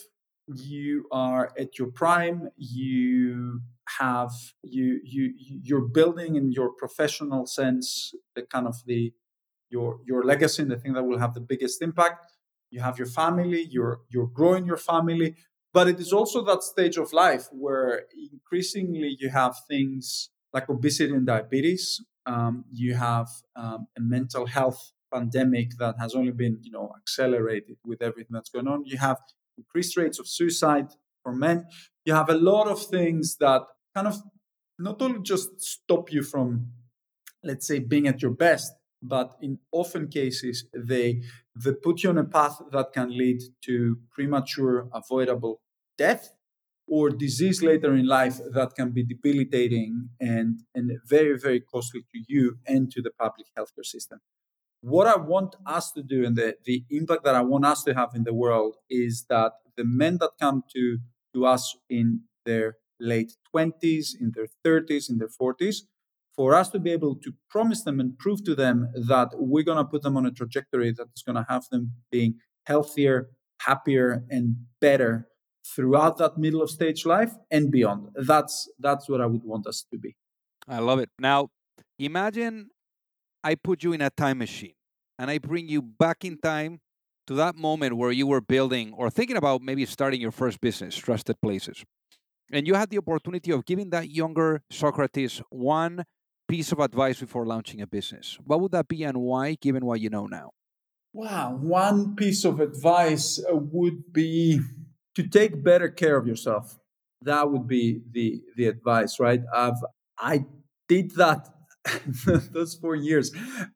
you 0.48 1.08
are 1.12 1.52
at 1.58 1.78
your 1.80 1.90
prime, 1.90 2.50
you 2.58 3.62
have 4.00 4.32
you 4.64 5.00
you 5.04 5.34
you're 5.38 5.88
building 5.88 6.36
in 6.36 6.52
your 6.52 6.70
professional 6.70 7.46
sense 7.46 8.14
the 8.36 8.42
kind 8.42 8.68
of 8.68 8.76
the 8.86 9.14
your 9.70 10.00
your 10.06 10.24
legacy 10.24 10.62
and 10.62 10.72
the 10.72 10.78
thing 10.78 10.94
that 10.94 11.04
will 11.04 11.20
have 11.20 11.34
the 11.34 11.42
biggest 11.42 11.82
impact. 11.82 12.26
You 12.72 12.82
have 12.82 12.98
your 12.98 13.08
family 13.08 13.68
you're 13.70 14.02
you're 14.10 14.28
growing 14.28 14.66
your 14.66 14.78
family 14.78 15.36
but 15.76 15.90
it 15.90 16.00
is 16.00 16.14
also 16.14 16.42
that 16.46 16.64
stage 16.64 16.98
of 16.98 17.12
life 17.12 17.50
where 17.52 18.04
increasingly 18.32 19.18
you 19.20 19.30
have 19.30 19.56
things 19.68 20.30
like 20.54 20.70
obesity 20.70 21.14
and 21.14 21.28
diabetes. 21.28 22.02
Um, 22.26 22.64
you 22.72 22.94
have 22.94 23.28
um, 23.58 23.88
a 23.98 24.02
mental 24.02 24.46
health 24.46 24.94
pandemic 25.14 25.72
that 25.80 25.96
has 26.00 26.16
only 26.16 26.32
been 26.32 26.60
you 26.62 26.72
know 26.72 26.92
accelerated 26.98 27.76
with 27.86 28.02
everything 28.02 28.34
that's 28.38 28.50
going 28.50 28.70
on. 28.70 28.86
You 28.86 28.98
have 29.00 29.20
increased 29.58 29.98
rates 29.98 30.18
of 30.18 30.28
suicide 30.30 30.88
for 31.22 31.34
men. 31.34 31.66
You 32.06 32.14
have 32.14 32.30
a 32.30 32.38
lot 32.52 32.68
of 32.68 32.82
things 32.82 33.36
that 33.42 33.64
kind 33.96 34.08
of 34.08 34.22
not 34.78 35.02
only 35.02 35.22
just 35.22 35.62
stop 35.62 36.12
you 36.12 36.22
from 36.22 36.68
let's 37.44 37.68
say 37.68 37.80
being 37.80 38.08
at 38.08 38.22
your 38.22 38.32
best 38.32 38.74
but 39.02 39.36
in 39.42 39.60
often 39.72 40.08
cases 40.08 40.66
they 40.74 41.22
they 41.56 41.74
put 41.74 42.04
you 42.04 42.10
on 42.10 42.18
a 42.18 42.24
path 42.24 42.60
that 42.72 42.92
can 42.94 43.10
lead 43.18 43.40
to 43.64 43.98
premature 44.12 44.90
avoidable 44.94 45.62
death 45.98 46.32
or 46.88 47.10
disease 47.10 47.64
later 47.64 47.96
in 47.96 48.06
life 48.06 48.40
that 48.54 48.76
can 48.76 48.92
be 48.92 49.04
debilitating 49.04 50.10
and, 50.20 50.60
and 50.74 50.92
very 51.06 51.38
very 51.38 51.62
costly 51.62 52.02
to 52.12 52.20
you 52.28 52.58
and 52.68 52.92
to 52.92 53.02
the 53.02 53.12
public 53.12 53.48
healthcare 53.58 53.86
system. 53.86 54.20
What 54.82 55.08
i 55.08 55.18
want 55.18 55.56
us 55.66 55.92
to 55.94 56.04
do 56.04 56.26
and 56.26 56.36
the, 56.36 56.56
the 56.66 56.84
impact 56.90 57.24
that 57.24 57.36
i 57.36 57.42
want 57.42 57.66
us 57.66 57.84
to 57.84 57.94
have 57.94 58.10
in 58.14 58.24
the 58.24 58.34
world 58.34 58.76
is 58.90 59.26
that 59.30 59.54
the 59.78 59.86
men 59.86 60.18
that 60.20 60.32
come 60.40 60.64
to 60.74 61.00
to 61.34 61.46
us 61.46 61.76
in 61.90 62.22
their 62.46 62.78
late 63.00 63.34
20s, 63.56 64.10
in 64.20 64.32
their 64.36 64.48
30s, 64.66 65.10
in 65.10 65.18
their 65.18 65.30
40s, 65.30 65.78
for 66.36 66.54
us 66.54 66.70
to 66.70 66.80
be 66.80 66.92
able 66.92 67.16
to 67.16 67.34
promise 67.50 67.84
them 67.84 68.00
and 68.00 68.18
prove 68.18 68.44
to 68.44 68.56
them 68.56 68.90
that 68.94 69.30
we're 69.34 69.64
going 69.64 69.78
to 69.78 69.86
put 69.86 70.02
them 70.02 70.18
on 70.18 70.26
a 70.26 70.32
trajectory 70.32 70.92
that's 70.92 71.22
going 71.22 71.36
to 71.36 71.46
have 71.48 71.64
them 71.72 71.92
being 72.12 72.36
healthier, 72.66 73.30
happier, 73.62 74.24
and 74.30 74.56
better 74.82 75.28
throughout 75.66 76.18
that 76.18 76.38
middle 76.38 76.62
of 76.62 76.70
stage 76.70 77.06
life 77.06 77.34
and 77.50 77.72
beyond. 77.72 78.10
That's 78.16 78.70
that's 78.80 79.10
what 79.10 79.22
I 79.22 79.26
would 79.26 79.44
want 79.44 79.66
us 79.66 79.86
to 79.92 79.98
be. 79.98 80.16
I 80.68 80.80
love 80.80 81.00
it. 81.00 81.10
Now, 81.20 81.50
imagine 81.98 82.70
I 83.44 83.56
put 83.56 83.84
you 83.84 83.94
in 83.94 84.02
a 84.02 84.10
time 84.10 84.40
machine 84.40 84.74
and 85.18 85.32
I 85.32 85.38
bring 85.38 85.68
you 85.70 85.82
back 85.82 86.26
in 86.26 86.38
time 86.38 86.80
to 87.28 87.34
that 87.36 87.56
moment 87.56 87.98
where 87.98 88.12
you 88.12 88.28
were 88.28 88.42
building 88.42 88.94
or 88.94 89.10
thinking 89.10 89.38
about 89.38 89.62
maybe 89.62 89.86
starting 89.86 90.22
your 90.22 90.32
first 90.32 90.62
business, 90.62 90.96
Trusted 90.96 91.38
Places 91.42 91.84
and 92.52 92.68
you 92.68 92.76
had 92.76 92.90
the 92.90 92.98
opportunity 92.98 93.52
of 93.52 93.66
giving 93.66 93.90
that 93.92 94.10
younger 94.10 94.64
Socrates 94.72 95.42
one 95.50 96.06
piece 96.48 96.72
of 96.72 96.80
advice 96.80 97.20
before 97.20 97.46
launching 97.46 97.82
a 97.82 97.88
business, 97.88 98.38
what 98.44 98.62
would 98.62 98.72
that 98.72 98.88
be 98.88 99.04
and 99.04 99.18
why, 99.18 99.56
given 99.60 99.86
what 99.86 100.00
you 100.00 100.10
know 100.10 100.28
now? 100.28 100.52
Wow, 101.14 101.56
one 101.56 102.16
piece 102.16 102.44
of 102.44 102.60
advice 102.60 103.40
uh, 103.50 103.56
would 103.56 104.12
be 104.12 104.60
to 105.16 105.28
take 105.28 105.64
better 105.64 105.90
care 105.90 106.18
of 106.18 106.28
yourself. 106.28 106.78
That 107.22 107.50
would 107.52 107.68
be 107.68 108.02
the 108.12 108.42
the 108.56 108.68
advice, 108.68 109.20
right? 109.20 109.42
I've 109.54 109.82
I 110.20 110.46
did 110.90 111.12
that 111.12 111.48
those 112.52 112.76
four 112.76 112.96
years. 112.96 113.32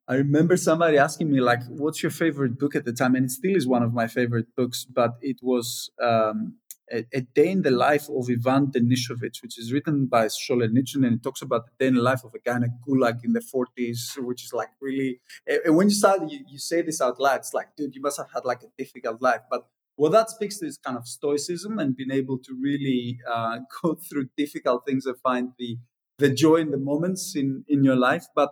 I 0.07 0.15
remember 0.15 0.57
somebody 0.57 0.97
asking 0.97 1.31
me 1.31 1.39
like, 1.39 1.61
"What's 1.69 2.03
your 2.03 2.11
favorite 2.11 2.59
book 2.59 2.75
at 2.75 2.83
the 2.83 2.91
time?" 2.93 3.15
And 3.15 3.25
it 3.25 3.31
still 3.31 3.55
is 3.55 3.65
one 3.65 3.83
of 3.83 3.93
my 3.93 4.07
favorite 4.07 4.53
books, 4.55 4.85
but 4.85 5.11
it 5.21 5.37
was 5.41 5.89
um, 6.03 6.57
a, 6.91 7.21
day 7.21 7.49
in 7.49 7.61
the 7.61 7.71
life 7.71 8.07
of 8.09 8.29
Ivan 8.29 8.67
Denisovich, 8.67 9.41
which 9.41 9.57
is 9.57 9.71
written 9.71 10.07
by 10.07 10.25
Solzhenitsyn, 10.25 11.05
and 11.05 11.17
it 11.17 11.23
talks 11.23 11.41
about 11.41 11.65
the 11.65 11.71
day 11.79 11.87
in 11.87 11.95
the 11.95 12.01
life 12.01 12.23
of 12.23 12.33
a 12.33 12.39
guy 12.39 12.57
in 12.57 12.63
a 12.63 12.69
gulag 12.87 13.23
in 13.23 13.33
the 13.33 13.41
40s, 13.41 14.17
which 14.17 14.43
is 14.43 14.53
like 14.53 14.69
really. 14.81 15.21
And 15.47 15.75
when 15.75 15.89
you 15.89 15.95
start, 15.95 16.21
you, 16.29 16.39
you 16.47 16.57
say 16.57 16.81
this 16.81 17.01
out 17.01 17.19
loud, 17.19 17.39
it's 17.39 17.53
like, 17.53 17.75
dude, 17.75 17.95
you 17.95 18.01
must 18.01 18.17
have 18.17 18.29
had 18.33 18.45
like 18.45 18.63
a 18.63 18.71
difficult 18.77 19.21
life. 19.21 19.41
But 19.49 19.67
what 19.95 20.11
that 20.13 20.29
speaks 20.29 20.59
to 20.59 20.65
is 20.65 20.77
kind 20.77 20.97
of 20.97 21.07
stoicism 21.07 21.77
and 21.77 21.95
being 21.95 22.11
able 22.11 22.37
to 22.39 22.57
really 22.61 23.19
uh, 23.29 23.59
go 23.81 23.95
through 23.95 24.29
difficult 24.37 24.85
things 24.85 25.05
and 25.05 25.17
find 25.19 25.51
the 25.57 25.77
the 26.17 26.29
joy 26.29 26.55
in 26.55 26.71
the 26.71 26.77
moments 26.77 27.35
in 27.35 27.63
in 27.67 27.83
your 27.83 27.95
life. 27.95 28.25
But 28.35 28.51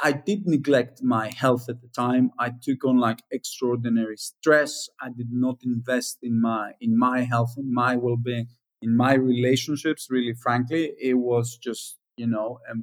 I 0.00 0.12
did 0.12 0.46
neglect 0.46 1.02
my 1.02 1.28
health 1.30 1.68
at 1.68 1.80
the 1.80 1.88
time. 1.88 2.30
I 2.38 2.52
took 2.62 2.84
on 2.84 2.98
like 2.98 3.20
extraordinary 3.30 4.16
stress. 4.16 4.88
I 5.00 5.08
did 5.10 5.28
not 5.30 5.58
invest 5.62 6.18
in 6.22 6.40
my 6.40 6.72
in 6.80 6.98
my 6.98 7.20
health, 7.22 7.54
in 7.56 7.72
my 7.72 7.96
well-being, 7.96 8.48
in 8.80 8.96
my 8.96 9.14
relationships. 9.14 10.08
Really, 10.10 10.34
frankly, 10.34 10.92
it 11.00 11.14
was 11.14 11.56
just 11.56 11.98
you 12.16 12.26
know 12.26 12.58
a 12.68 12.74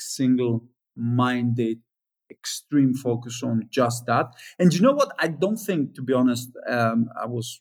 single-minded, 0.00 1.78
extreme 2.30 2.94
focus 2.94 3.42
on 3.42 3.68
just 3.70 4.06
that. 4.06 4.26
And 4.58 4.72
you 4.74 4.80
know 4.80 4.92
what? 4.92 5.12
I 5.18 5.28
don't 5.28 5.56
think, 5.58 5.94
to 5.94 6.02
be 6.02 6.12
honest, 6.12 6.50
um, 6.68 7.08
I 7.20 7.26
was 7.26 7.60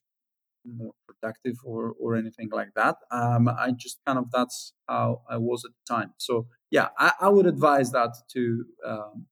more 0.65 0.93
productive 1.07 1.57
or 1.63 1.93
or 1.99 2.15
anything 2.15 2.49
like 2.51 2.73
that. 2.75 2.95
Um, 3.11 3.47
I 3.47 3.71
just 3.77 3.99
kind 4.05 4.17
of 4.17 4.31
that's 4.31 4.73
how 4.87 5.21
I 5.29 5.37
was 5.37 5.63
at 5.65 5.71
the 5.71 5.93
time. 5.95 6.13
So 6.17 6.47
yeah, 6.75 6.89
I, 6.99 7.11
I 7.21 7.29
would 7.29 7.47
advise 7.55 7.89
that 7.91 8.11
to 8.33 8.41
um, 8.85 9.25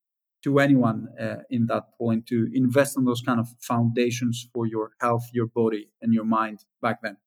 to 0.46 0.60
anyone 0.60 1.00
uh, 1.26 1.42
in 1.50 1.68
that 1.68 1.86
point 1.98 2.22
to 2.28 2.38
invest 2.54 2.98
in 2.98 3.04
those 3.10 3.22
kind 3.22 3.40
of 3.44 3.48
foundations 3.72 4.36
for 4.54 4.66
your 4.76 4.92
health, 5.04 5.26
your 5.34 5.48
body, 5.62 5.84
and 6.02 6.14
your 6.14 6.28
mind 6.40 6.60
back 6.82 6.98
then. 7.02 7.18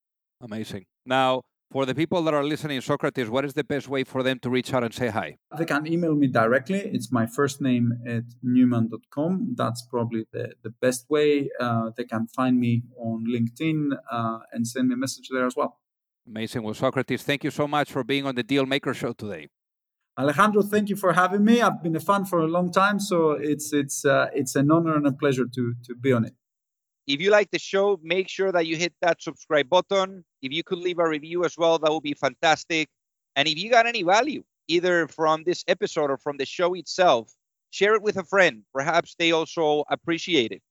Amazing. 0.48 0.84
Now, 1.06 1.42
for 1.70 1.84
the 1.86 1.94
people 1.94 2.20
that 2.24 2.34
are 2.34 2.44
listening, 2.44 2.80
Socrates, 2.80 3.28
what 3.28 3.44
is 3.48 3.54
the 3.54 3.64
best 3.64 3.88
way 3.88 4.04
for 4.04 4.22
them 4.22 4.38
to 4.40 4.48
reach 4.50 4.70
out 4.74 4.84
and 4.84 4.94
say 5.00 5.08
hi? 5.08 5.28
They 5.58 5.64
can 5.64 5.86
email 5.94 6.14
me 6.14 6.28
directly. 6.42 6.80
It's 6.96 7.10
my 7.10 7.26
first 7.38 7.60
name 7.60 7.86
at 8.06 8.24
numan.com. 8.44 9.54
That's 9.56 9.82
probably 9.94 10.26
the, 10.32 10.52
the 10.62 10.72
best 10.84 11.02
way. 11.10 11.50
Uh, 11.58 11.90
they 11.96 12.04
can 12.04 12.26
find 12.38 12.60
me 12.60 12.82
on 12.98 13.24
LinkedIn 13.34 13.80
uh, 14.10 14.38
and 14.52 14.66
send 14.66 14.88
me 14.88 14.94
a 14.94 14.98
message 14.98 15.28
there 15.32 15.46
as 15.46 15.56
well. 15.56 15.72
Amazing. 16.26 16.62
Well, 16.62 16.74
Socrates, 16.74 17.22
thank 17.22 17.44
you 17.44 17.50
so 17.50 17.66
much 17.66 17.90
for 17.90 18.02
being 18.04 18.26
on 18.26 18.34
the 18.34 18.42
Deal 18.42 18.66
Maker 18.66 18.92
Show 18.92 19.12
today. 19.12 19.48
Alejandro, 20.18 20.62
thank 20.62 20.88
you 20.88 20.96
for 20.96 21.12
having 21.12 21.44
me. 21.44 21.60
I've 21.60 21.82
been 21.82 21.94
a 21.94 22.00
fan 22.00 22.24
for 22.24 22.38
a 22.38 22.46
long 22.46 22.72
time, 22.72 22.98
so 22.98 23.32
it's 23.32 23.72
it's 23.72 24.04
uh, 24.04 24.28
it's 24.32 24.56
an 24.56 24.70
honor 24.70 24.96
and 24.96 25.06
a 25.06 25.12
pleasure 25.12 25.44
to 25.54 25.74
to 25.84 25.94
be 25.94 26.12
on 26.12 26.24
it. 26.24 26.34
If 27.06 27.20
you 27.20 27.30
like 27.30 27.50
the 27.50 27.58
show, 27.58 28.00
make 28.02 28.28
sure 28.28 28.50
that 28.50 28.66
you 28.66 28.76
hit 28.76 28.94
that 29.02 29.22
subscribe 29.22 29.68
button. 29.68 30.24
If 30.42 30.52
you 30.52 30.64
could 30.64 30.78
leave 30.78 30.98
a 30.98 31.08
review 31.08 31.44
as 31.44 31.56
well, 31.56 31.78
that 31.78 31.92
would 31.92 32.02
be 32.02 32.14
fantastic. 32.14 32.88
And 33.36 33.46
if 33.46 33.58
you 33.58 33.70
got 33.70 33.86
any 33.86 34.02
value, 34.02 34.42
either 34.68 35.06
from 35.06 35.44
this 35.44 35.62
episode 35.68 36.10
or 36.10 36.16
from 36.16 36.38
the 36.38 36.46
show 36.46 36.74
itself, 36.74 37.32
share 37.70 37.94
it 37.94 38.02
with 38.02 38.16
a 38.16 38.24
friend. 38.24 38.62
Perhaps 38.74 39.14
they 39.18 39.30
also 39.32 39.84
appreciate 39.90 40.50
it. 40.50 40.62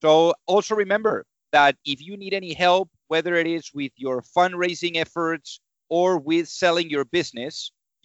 So 0.00 0.34
also 0.46 0.74
remember 0.74 1.26
that 1.52 1.76
if 1.84 2.00
you 2.00 2.16
need 2.16 2.32
any 2.32 2.54
help, 2.54 2.88
whether 3.08 3.34
it 3.34 3.46
is 3.46 3.70
with 3.74 3.92
your 3.96 4.22
fundraising 4.22 4.96
efforts 4.96 5.60
or 5.88 6.18
with 6.18 6.48
selling 6.48 6.88
your 6.88 7.04
business, 7.04 7.70